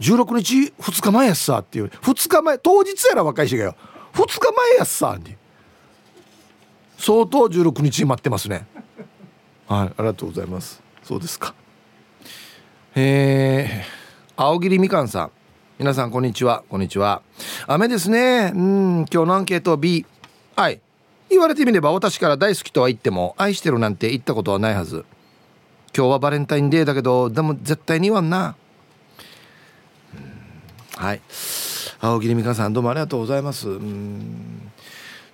[0.00, 1.86] 16日2日前やっさっていう。
[1.86, 3.76] 2日前当日やら若い人がよ。
[4.14, 5.36] 2日前やっさに。
[6.98, 8.66] 相当16日待ってますね。
[9.68, 10.82] はいありがとうございます。
[11.04, 11.54] そうですか。
[12.96, 15.30] えー、青桐みかんさん。
[15.80, 16.62] 皆さんこんにちは。
[16.68, 17.22] こんにちは。
[17.66, 18.52] 雨ですね。
[18.54, 19.06] うん。
[19.10, 20.04] 今日のアンケート B
[20.54, 20.78] はい。
[21.30, 25.06] 言われてみれば私から大好きとは言っても愛してるなんて言ったことはないはず。
[25.96, 28.56] 今日はバレンタインデーだけどでも絶対に言わんな。
[30.96, 31.22] はい。
[31.98, 33.70] 青桐美香さんどうもありがとうございます。
[33.70, 34.70] うん。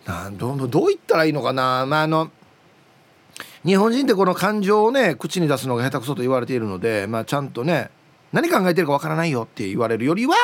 [0.04, 1.86] なんどうどう言ったらいいのかな。
[1.86, 2.30] まああの
[3.64, 7.90] 日本人ってこの感情をね口に出すのが下手くそと言われているので、まあ、ちゃんとね
[8.36, 10.34] 何考えてるかわからないよって言われるよりは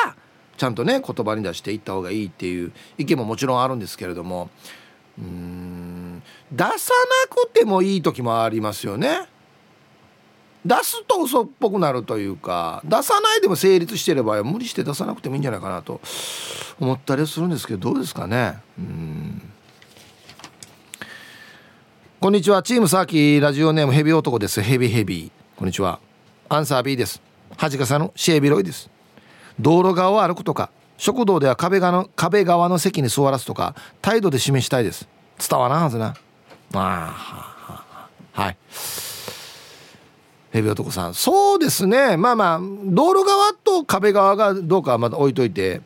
[0.57, 4.49] ちゃんとね言葉に出していった方がいいっていう意見ももちろんあるんですけれども。
[5.15, 6.73] うん出さな
[7.29, 9.27] くてもいい時もありますよね。
[10.65, 16.01] 出すと嘘っぽくなるというか出さないでも成立してれば無理して出さなくてもいいんじゃないかなと
[16.79, 18.57] 思ったりするんですけどどうですかね。
[18.79, 19.51] うん。
[22.19, 22.63] こんにちは。
[22.63, 24.61] チームサーキーラジオネームヘビ男です。
[24.61, 25.31] ヘビヘビ。
[25.57, 25.99] こんにちは。
[26.49, 27.32] アンサー B です。
[27.57, 28.89] 恥かさのシェービロイです。
[29.59, 35.07] 道路側を歩くとか食堂では壁側の壁側の席に座らすとか態度で示したいです。
[35.37, 36.15] 伝わらんはずな。
[36.73, 37.83] あ
[38.31, 38.57] はい。
[40.51, 41.13] ヘビ男さん。
[41.13, 42.15] そうですね。
[42.17, 45.81] まあまあ道路側と壁側がどうかはまた置いといて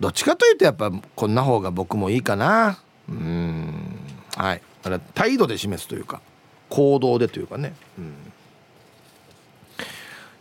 [0.00, 2.78] どっちかというとやっぱこんな方が僕もいいかな。
[3.08, 3.98] うん。
[4.36, 4.62] はい。
[5.14, 6.20] 態度で示すというか
[6.68, 7.74] 行動でというかね。
[7.98, 8.14] うん。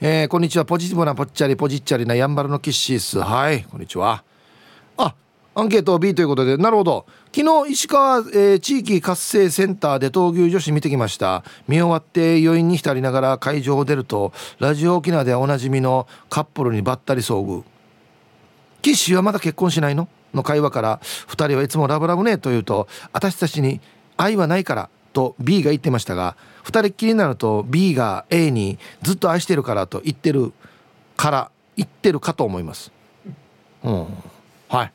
[0.06, 0.66] えー、こんにちは。
[0.66, 4.26] ポジティブなぽっちゃりポジッチャリなやんばるのキッシースはいこんにちは。
[4.98, 5.16] あ
[5.56, 7.06] アンケート B ということでなるほど。
[7.34, 11.46] 昨日石川、えー、地域活性センターで闘牛女子見てきました。
[11.70, 17.64] 見終わって余韻に浸りながら会場を出るとラジオ沖縄ではおなじみのカップルにばったり遭遇。
[18.82, 20.10] 岸はまだ結婚しないの？
[20.34, 21.00] の会話から
[21.30, 23.80] 2人はいつもラブラブねと言うと私たちに
[24.18, 30.52] 愛はないからと B が言ってましたが2人っきりになると B が A にずっと愛してるからと言ってる
[31.16, 32.92] から言ってるかと思います。
[33.84, 34.08] うん。
[34.68, 34.94] はい。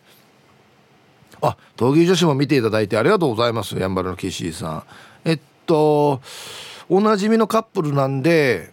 [1.41, 4.85] あ闘牛女子も見ていただいてありがとうございますやんばるのキシーさん。
[5.25, 6.21] えっと
[6.89, 8.73] おなじみのカップルなんで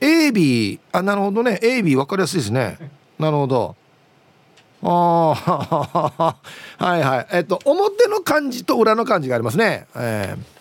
[0.00, 1.58] AB あなるほどね。
[1.62, 2.78] AB 分かりやすいですね。
[3.18, 3.76] なるほど。
[4.82, 6.36] あ
[6.78, 7.26] はいはい。
[7.32, 9.86] えっと表の漢字と裏の漢字がありますね。
[9.96, 10.58] えー。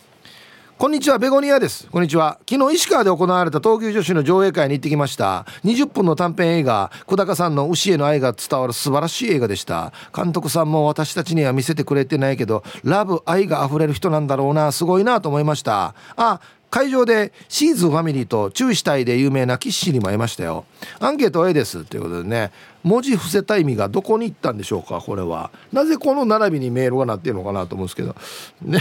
[0.77, 1.87] こんにちはベゴニアです。
[1.91, 2.37] こんにちは。
[2.47, 5.47] 昨日石川で行われた東急女子の上映会に行ってきました。
[5.65, 9.91] 20分の短編映画小高さんの牛への愛が伝わる素晴らしい映画でした。
[10.15, 15.95] 監督さんも私たちには見せてくれてないけどラブ愛が溢れる人なんだろうなすごいなと思いました。
[16.15, 16.39] あ
[16.69, 20.65] 会場でシーズファミリーと注意したいで有名なキッシーにも会いましたよ。
[20.99, 21.85] アンケート A です。
[21.85, 22.51] ということでね。
[22.87, 25.51] 文字伏せた意味がどこに行ったんでしょうかこれは。
[25.73, 28.15] なぜこの並びにメールがなってるのかなと思うんですけど。
[28.61, 28.79] ね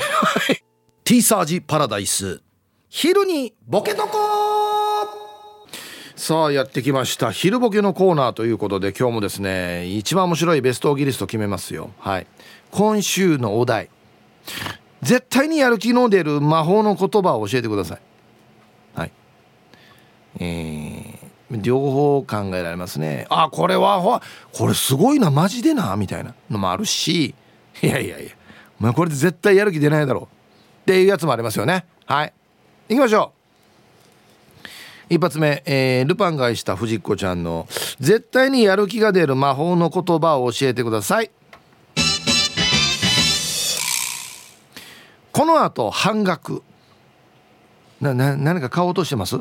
[1.05, 2.41] T サージパラダイス。
[2.89, 4.19] 昼にボケとこ
[6.15, 7.31] さあやってきました。
[7.31, 11.91] 昼ボケのコーナーということで今日もですね一番面白いベストオギリスト決めますよ。
[11.99, 12.27] はい。
[12.71, 13.91] 今週のお題。
[15.03, 18.01] 絶対にやる気の出る魔法の言葉を教えてください。
[18.95, 19.13] はい。
[20.41, 23.27] えー、両方考えられますね。
[23.31, 24.21] あこれは
[24.53, 27.35] これすごいなマジでなみたいなのもあるし。
[27.83, 28.33] いやいやいや
[28.79, 30.21] まあこれで絶対やる気出ないだろ。
[30.21, 30.29] うっ
[30.87, 31.87] ていうやつもありますよね。
[32.07, 32.33] はい。
[32.89, 33.33] 行きましょ
[35.09, 35.15] う。
[35.15, 37.69] 一発目、えー、ルパンが愛した藤子ちゃんの
[38.01, 41.31] 絶対にやる気が出る魔法の言葉を教えてください。
[45.31, 46.63] この後半額。
[48.01, 49.41] なな何か買おうとしてます？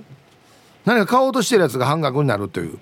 [0.86, 2.80] 何か買おうとしてるやつが半額になるという。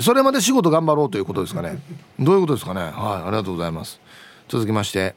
[0.00, 1.78] それまで仕事頑張ろうということですかね。
[2.18, 2.82] どういうことですかね。
[2.82, 4.00] はいありがとうございます。
[4.48, 5.14] 続きまして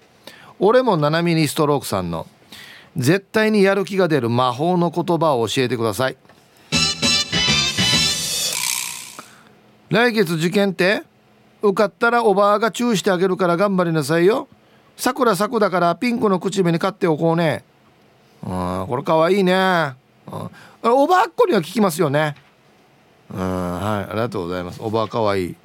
[0.59, 2.27] 俺も7ミニストロークさんの
[2.97, 6.17] 絶対にやる気が出る魔法の言葉を教えてください。
[9.89, 11.03] 来月受験って
[11.61, 14.47] 受かったらおばあが注意してあげるから頑張りなさいよ。
[14.97, 17.63] さくらさくだからピンクの口紅買っておこうね。
[18.43, 20.49] うんこれかわいいね、うん、
[20.83, 22.35] おばあっこには聞きますよね。
[23.33, 24.81] うんはいありがとうございます。
[24.81, 25.55] おばあかわいい。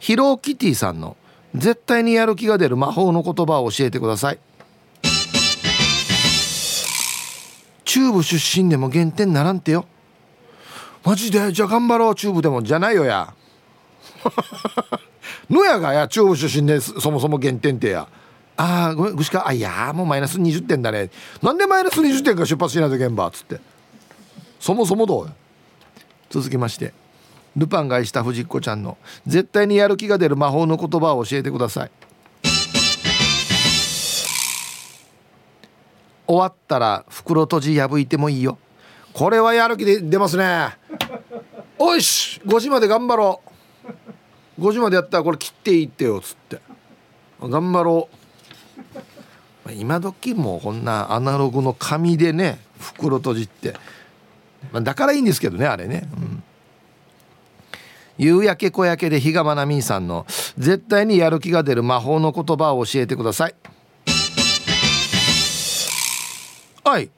[0.00, 1.16] ヒローキティさんの
[1.54, 4.38] 「絶対にやる気が出る魔法の言葉を教えてください。
[7.84, 9.86] 中部出身でも減点ならんてよ。
[11.04, 11.52] マジで？
[11.52, 12.62] じゃあ頑張ろう中部でも。
[12.62, 13.32] じゃないよや。
[15.48, 18.08] のやがや中部出身でそもそも減点ってや。
[18.60, 21.10] ああごめんぐしかあいやもうマイナス20点だね。
[21.42, 23.60] なんでマイナス20点か出発しないと現場っつって。
[24.58, 25.32] そもそもどう
[26.28, 26.92] 続きまして。
[27.56, 31.90] ルパンが愛した藤子ちゃんの絶対にやる気が出る魔法の言葉を教えてください。
[36.26, 38.58] 終わったら袋閉じ破いてもいいよ。
[39.12, 40.76] これはやる気で出ますね。
[41.78, 43.40] おいし5時まで頑張ろ
[44.58, 44.62] う。
[44.62, 46.60] 5時までやったらこれ切っていいってよっつって。
[47.40, 48.17] 頑張ろう。
[49.76, 53.74] 今時もこんなアナログの紙でね袋閉じって、
[54.72, 56.42] まあ、だからいいんですけどねあれね、うん。
[58.18, 60.26] 夕焼け小焼けで比嘉愛未さんの
[60.56, 63.54] 絶対にやる気が出る魔法の言葉を教えてください。
[66.84, 67.10] はい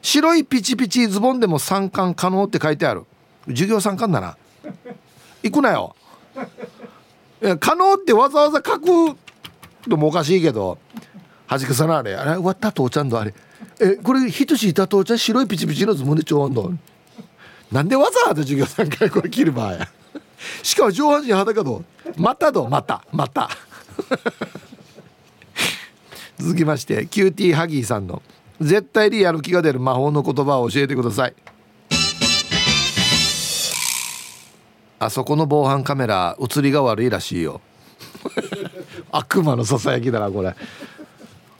[0.00, 3.04] 白いピチピチズボンでも参観可能って書いてある。
[3.48, 4.36] 授業参観だな。
[5.42, 5.94] 行くなよ。
[7.60, 9.16] 可能ってわざわざ書く
[9.86, 10.78] のもおかしいけど
[11.46, 12.14] はじかさなあれ。
[12.14, 13.32] あれ終わった父ちゃんとあれ。
[13.80, 16.72] えこれひとしいた父ちゃん白いピチピチのズボンでちょうど
[17.72, 19.88] なんでわざわざ授業参観これ切る場合
[20.62, 21.84] しかも上半身裸ど
[22.16, 23.02] またどまた。
[23.12, 23.50] また。
[26.38, 28.22] 続きましてキューティーハギーさんの
[28.60, 31.34] 絶対にやる気が出る魔法の言葉を教えてください。
[35.00, 37.60] あそこの防犯カメラ映りが悪いらしいよ。
[39.10, 40.54] 悪魔のささやきだなこれ。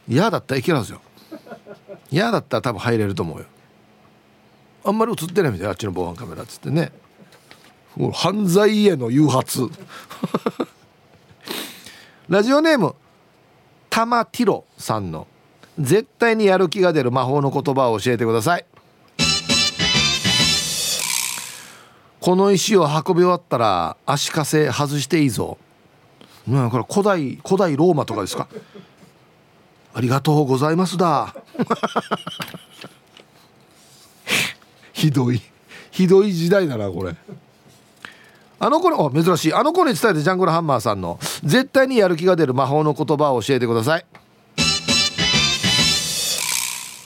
[0.07, 1.01] 嫌だったらいけるんですよ。
[2.11, 3.45] 嫌だったら多分入れると思うよ。
[4.83, 6.91] あんまり映ってないみたいあっちの防犯カメラっつってね。
[8.13, 9.69] 犯罪への誘発。
[12.29, 12.95] ラジオネーム
[13.89, 15.27] タマティロさんの
[15.79, 18.65] 絶対にやる気が出る魔法の言葉を教えてください。
[22.19, 25.57] この石を運び終わったら足かせ外していいぞ。
[26.47, 28.47] ねこれ古代古代ローマとかですか。
[29.93, 31.35] ありがとうございますだ。
[34.93, 35.41] ひどい。
[35.91, 37.15] ひどい時代だなこれ。
[38.59, 39.53] あの子の珍しい。
[39.53, 44.05] あの子に伝えてジャングルハンマーさんの絶対にやる気が出る魔法の言葉を教えてください。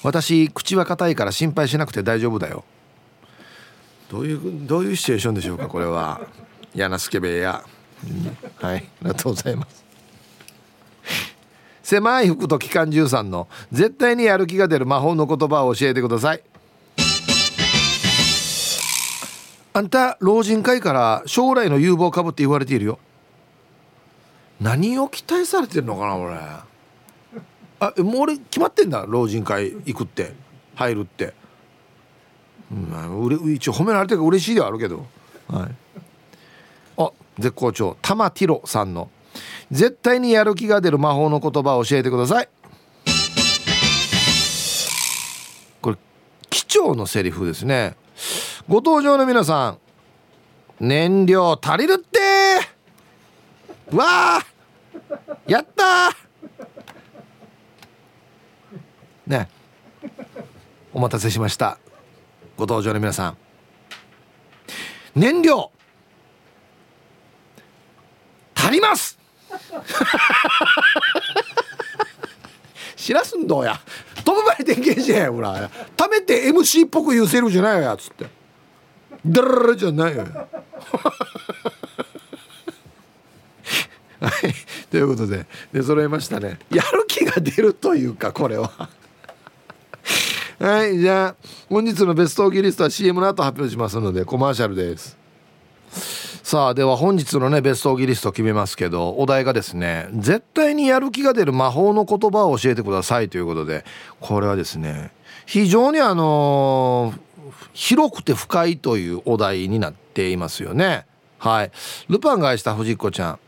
[0.04, 2.66] 私口は硬いから心配しなくて大丈夫だよ。
[4.10, 6.22] どういうどういうシチュエーションでしょうかこれは。
[6.76, 7.73] 柳助部屋、うん、
[8.60, 9.84] はいありがとうございます。
[11.84, 16.44] 狭い服と機関銃さんの絶対にやる気が出る魔法の言葉を教えてください。
[19.76, 23.00] あんた老人会から将来の有望株って言われているよ。
[24.62, 30.34] 何を期待されてるのかな俺あもう俺決まってんだ老人会行くって。
[30.76, 31.34] 入るって、
[32.72, 35.06] うん、一応褒められてるから嬉しいではあるけど。
[35.48, 35.76] はい。
[36.98, 39.10] あ絶好調玉ティロさんの
[39.72, 42.50] 「絶対にやる気が出る魔法の言葉を教えてください」
[45.82, 45.98] これ
[46.50, 47.96] 機長のセリフですね。
[48.70, 49.80] ご登場の皆さん
[50.80, 52.20] 燃料足りるって!
[53.96, 54.46] わあ!
[55.48, 56.12] やった!
[59.28, 59.50] ね。
[60.94, 61.78] お待たせしました。
[62.58, 63.38] ご登場の皆さん。
[65.16, 65.72] 燃料
[68.64, 69.20] 足ります！
[72.96, 73.78] 知らすんどうや？
[74.24, 75.70] 飛ぶ前に点検してほら。
[75.98, 78.26] 貯めて MC っぽく言うセルじゃないよやつって。
[79.26, 80.24] ダララじゃないよ。
[80.24, 80.48] は
[84.48, 84.54] い。
[84.90, 86.58] ということで出揃いましたね。
[86.72, 88.72] やる気が出るというかこれは。
[90.60, 91.36] はいじゃあ
[91.68, 95.18] 本日のベストオギリストは CM の後発表しますのでコマーシャルです。
[96.44, 103.86] さあでは本日のねベストオギリスト決めますけどお題がですね絶対にやる気が出る魔法の言葉を教えてくださいということで
[104.20, 105.12] これはですね
[105.46, 107.14] 非常にあの、
[107.74, 111.06] 広くて深いというお題になっていますよね。
[111.38, 111.72] はい。
[112.08, 113.40] ルパンが愛した藤子ちゃん。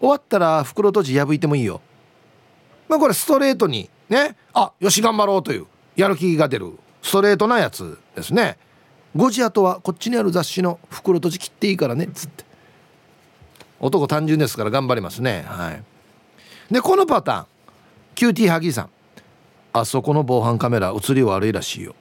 [0.00, 1.80] 終わったら袋閉じ破いてもいいよ。
[2.88, 5.66] まあこれストレートにねあよし頑張ろうという
[5.96, 8.56] やる気が出るストレートなやつですね。
[9.16, 12.44] 5時後はこっちにある雑誌の袋閉じ切っていいからねっつって。
[13.80, 15.44] 男単純ですから頑張りますね。
[15.46, 15.82] はい。
[16.72, 17.46] でこのパターン。
[18.14, 18.90] QT ハギーさん。
[19.72, 21.94] あそこの防犯カメラ映り悪いらしいよ。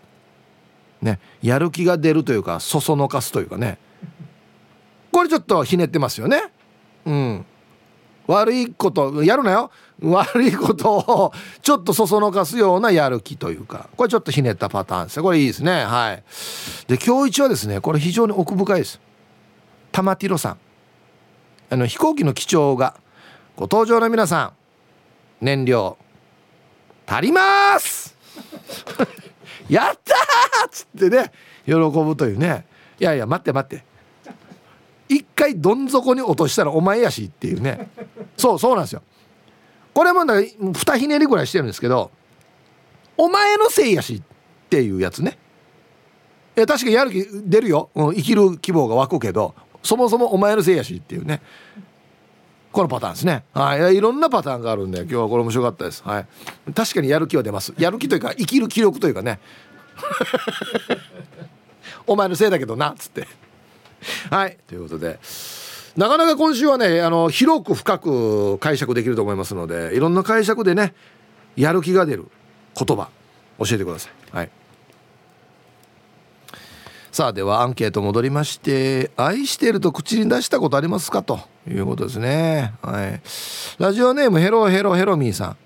[1.01, 1.19] ね。
[1.41, 3.77] やる気が出るというかそそのかすというかね。
[5.11, 6.51] これちょっとひねってますよね。
[7.05, 7.45] うん。
[8.27, 9.71] 悪いことやるなよ。
[10.01, 13.89] 悪いことをちょっとそそのかすようなやる気というか。
[13.95, 15.23] これちょっとひねったパターンですね。
[15.23, 15.85] これいいですね。
[15.85, 16.23] はい。
[16.87, 18.99] で今日一はですねこれ非常に奥深いです。
[19.91, 20.57] 玉ティロさん。
[21.69, 22.95] あの飛行機の機長が
[23.55, 24.53] ご登場の皆さん
[25.45, 25.97] 燃料
[27.07, 28.15] 足ります!
[29.69, 30.67] やったー!
[30.67, 31.31] っつってね
[31.65, 32.65] 喜ぶというね。
[32.99, 33.83] いやいや待って待って。
[35.07, 37.89] 一回どん底に落としたらお前やしっていうね。
[38.37, 39.01] そうそうなんですよ。
[39.93, 42.11] これもだ二ひねりぐらいしてるんですけど
[43.17, 44.21] お前のせいやしっ
[44.69, 45.37] ていうやつね。
[46.57, 49.53] いや確かにやる気出るよ、うん、生きる希望が湧くけど
[49.83, 51.41] そもそもお前のせいやしっていうね。
[52.71, 53.45] このパターンですね。
[53.53, 53.95] はい。
[53.95, 56.03] いろんなパターンがあるんで今日はこれ面白かったです。
[56.03, 56.25] はい。
[56.73, 57.73] 確かにやる気は出ます。
[57.77, 59.39] やる気というか生きる気力というかね。
[62.05, 63.27] お前のせいだけどなっつって。
[64.29, 64.57] はい。
[64.67, 65.19] ということで。
[65.97, 70.93] なかなか今週はねあの広く深く解釈できると思いますのでいろんな解釈でね
[71.55, 72.27] やる気が出る
[72.77, 73.07] 言葉
[73.59, 74.35] 教えてください。
[74.35, 74.51] はい。
[77.13, 82.73] さあではアンケート戻りまして「愛していると口に出したことありますか?」ということですね。
[82.81, 83.21] はい。
[83.79, 85.57] ラジオネームヘロヘロヘロミーさん。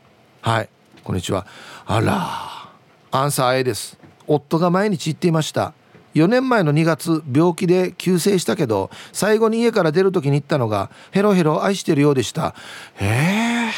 [0.42, 0.70] はい。
[1.04, 1.48] こんにちは。
[1.88, 2.70] あら
[3.10, 3.98] アンサー A です。
[4.28, 5.74] 夫が毎日言っていました。
[6.16, 12.55] 4年前の2月病気で急逝したけど最後に家から出る時に言ったのが「ヘロヘロ愛してるようでした」
[12.99, 13.70] え、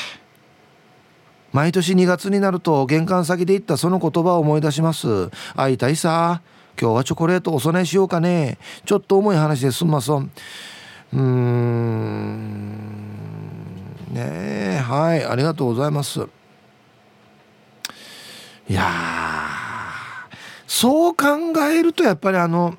[1.51, 6.41] 毎年2月になると玄関先で言ったその言葉を思い出します会いたいさ。
[6.79, 8.57] 今日はチョコレートお供えしようかね。
[8.85, 10.31] ちょっと重い話ですんまそん。
[11.13, 12.71] うーん。
[14.11, 14.83] ねえ。
[14.83, 15.23] はい。
[15.23, 16.21] ありがとうございます。
[18.67, 19.10] いや
[20.73, 21.25] そう考
[21.69, 22.75] えるとやっぱりあの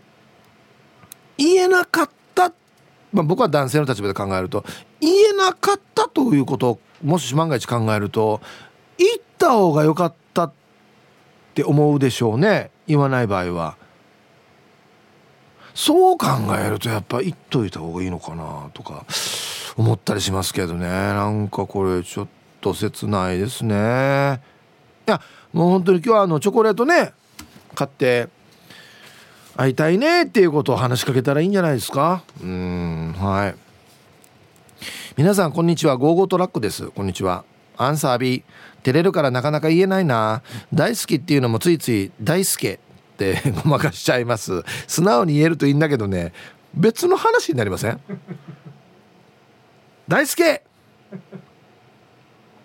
[1.36, 2.50] 言えなかった、
[3.12, 4.64] まあ、僕は男性の立場で考えると
[4.98, 8.40] 言えなかったということをもし万が一考えると
[8.96, 10.52] 言った方が良かったっ
[11.52, 13.76] て思うでしょうね言わない場合は。
[15.74, 16.28] そう考
[16.58, 19.04] えるとやっぱ言っといた方がいいのかなとか
[19.76, 22.28] 思ったりしますけどねなんかこれちょっ
[22.62, 24.42] と切ないですね
[25.06, 25.20] いや
[25.52, 27.12] もう本当に今日はあのチョコレートね
[27.74, 28.28] 買って
[29.56, 32.22] 会いたいねっていうことを話しかけたらいいんじゃないですか？
[32.42, 33.54] うんはい。
[35.16, 35.96] 皆さんこんにちは。
[35.96, 36.88] ゴーゴートラックです。
[36.88, 37.44] こんにちは。
[37.76, 38.44] アンサー B
[38.82, 40.42] 照れるからなかなか言えないな。
[40.72, 42.78] 大好きっていうのもついつい大好きっ
[43.16, 44.62] て ごまかしちゃいます。
[44.86, 46.32] 素直に言えるといいんだけどね
[46.74, 48.00] 別の話になりません？
[50.08, 50.42] 大好き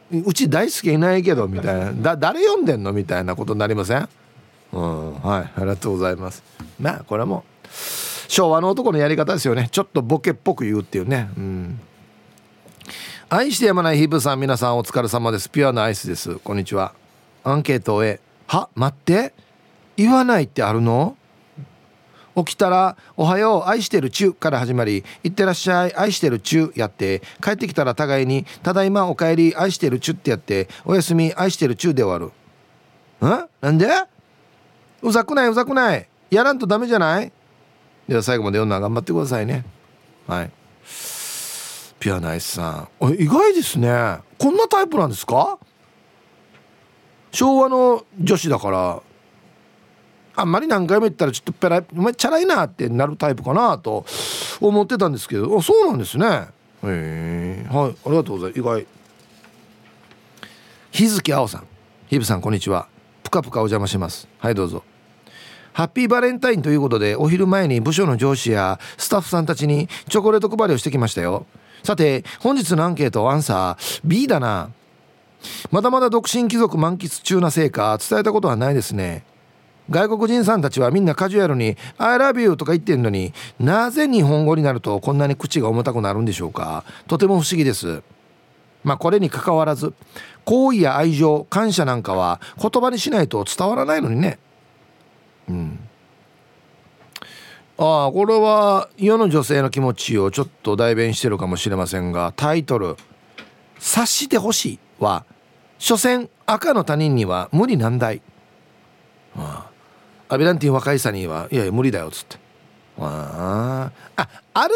[0.09, 1.91] うち大好きいないけどみたいな。
[1.93, 2.93] だ誰読んでんの？
[2.93, 4.07] みたいなことになりません？
[4.73, 5.13] うん。
[5.21, 5.41] はい。
[5.41, 6.43] ありがとうございます。
[6.79, 7.43] まあこれも
[8.27, 9.69] 昭和の男のやり方ですよね。
[9.71, 11.29] ちょっとボケっぽく言うっていうね。
[11.37, 11.79] うん。
[13.29, 15.49] 愛してやまないヒブさん皆さんお疲れ様です。
[15.49, 16.35] ピュアなアイスです。
[16.35, 16.93] こんにちは。
[17.43, 18.19] アンケートへ。
[18.47, 18.69] は？
[18.75, 19.33] 待って。
[19.95, 21.17] 言わないってあるの？
[22.35, 27.23] 起きたら「おはよう愛してるチュ」から始まり「いってらっしゃい愛してるチュ」やって。
[27.41, 32.31] 帰ってきたら互いに「ただいまおかえり愛してるチュ」ってやって「おやすみ愛してるチュ」で終わ
[33.21, 33.27] る。
[33.27, 33.47] ん？
[33.59, 33.87] なんで？
[35.01, 36.07] うざくないうざくない。
[36.29, 37.31] やらんとダメじゃない？
[38.07, 39.65] では最後まで読んだら頑張ってくださいね。
[40.27, 40.51] はい。
[41.99, 43.13] ピアナイスさん。
[43.19, 44.19] 意外ですね。
[44.37, 45.57] こんなタイプなんですか？
[47.31, 49.01] 昭和の女子だから。
[50.35, 54.05] あんまり何回も言ったらちょっとペラお前チャラいなってなるタイプかなと。
[54.59, 55.57] 思ってたんですけど。
[55.57, 56.25] あそうなんですね。
[56.27, 56.47] へ
[56.83, 57.67] え。
[57.69, 58.59] はいありがとうございます。
[58.59, 58.87] 意外。
[60.91, 61.67] 日月青さん。
[62.07, 62.87] ヒブさんこんにちは。
[63.27, 64.27] ぷかぷかお邪魔します。
[64.39, 64.83] はいどうぞ。
[65.73, 71.45] ハッピーバレンタインということでお昼前に部署の上司やスタッフさんたちにチョコレート配りをしてきましたよ。
[71.83, 74.71] さて本日のアンケートアンサー B だな。
[75.69, 79.25] まだまだ独身貴族満喫中なせいか伝えたことはないですね。
[79.89, 86.85] 外国人さんたちはみんなカジュアルに「I love you」とか言ってんのになぜ日本語になるとこんなに口が重たくなるんでしょうか。
[87.07, 88.03] とても不思議です。
[88.83, 89.93] まあこれにかかわらず
[90.45, 94.39] 好意や愛情感謝なんかは言葉にしないと伝わらないのにね。
[95.49, 95.79] うん。
[97.79, 102.95] ああこれは世の女性の気持ちをちょっと代弁してるかもしれませんがタイトル
[103.77, 105.25] 「察してほしい」は
[105.77, 108.21] 所詮赤の他人には無理難題。
[109.35, 109.77] ああ。
[110.29, 112.37] アビランティン若いさには「いやいや無理だよ」っつって。
[112.99, 113.91] あ。
[114.15, 114.73] あある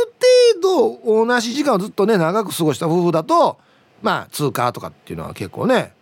[0.61, 3.57] 程度同じ時間をずっとね長く過ごした夫婦だと
[4.01, 5.93] まあ通過とかっていうのは結構ね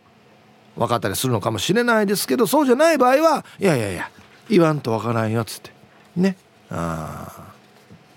[0.78, 4.10] 分かったりするのかもしれないですけどそうじゃない場合はいやいやいや
[4.50, 5.72] 言わんとわからんよっつって。
[6.16, 6.36] ね。
[6.70, 7.54] あ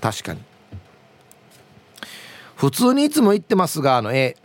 [0.01, 0.41] 確かに。
[2.57, 4.37] 普通にいつも言ってますがあの絵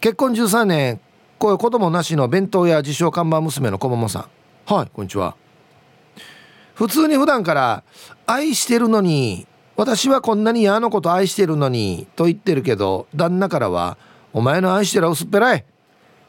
[0.00, 1.00] 結婚13年
[1.38, 4.28] こういう子供なしの弁当や自称看板娘の子ももさ
[4.68, 4.72] ん。
[4.72, 5.36] はいこんにちは。
[6.74, 7.82] 普通に普段から
[8.26, 9.46] 「愛してるのに
[9.76, 13.98] 私はこんなに嫌のこと愛してるのに」と言ってるけど旦那からは
[14.32, 15.64] 「お前の愛してる薄っぺらい。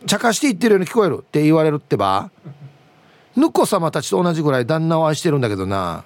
[0.08, 2.32] 茶化して言ってるように聞こえる」って言われるってば。
[3.36, 6.04] ぬこ様たちと同じぐらい旦那を愛してるんだけどな。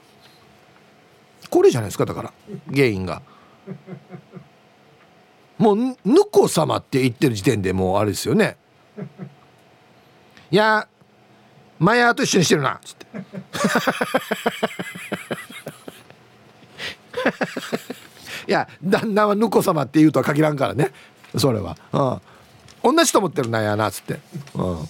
[1.49, 2.33] これじゃないですかだから。
[2.71, 3.21] 原因が。
[5.57, 5.95] もうぬ
[6.31, 8.57] こ様って言ってる時点でもうあれですよね。
[10.51, 10.87] いや
[11.79, 12.75] マヤと一緒にしてるな。
[12.75, 13.05] っつって。
[18.47, 20.91] いや旦那はぬこ様って言うとは限らんからね。
[21.37, 21.77] それは、
[22.83, 24.19] うん、同じと思ってるなやなっつって、
[24.55, 24.89] うん。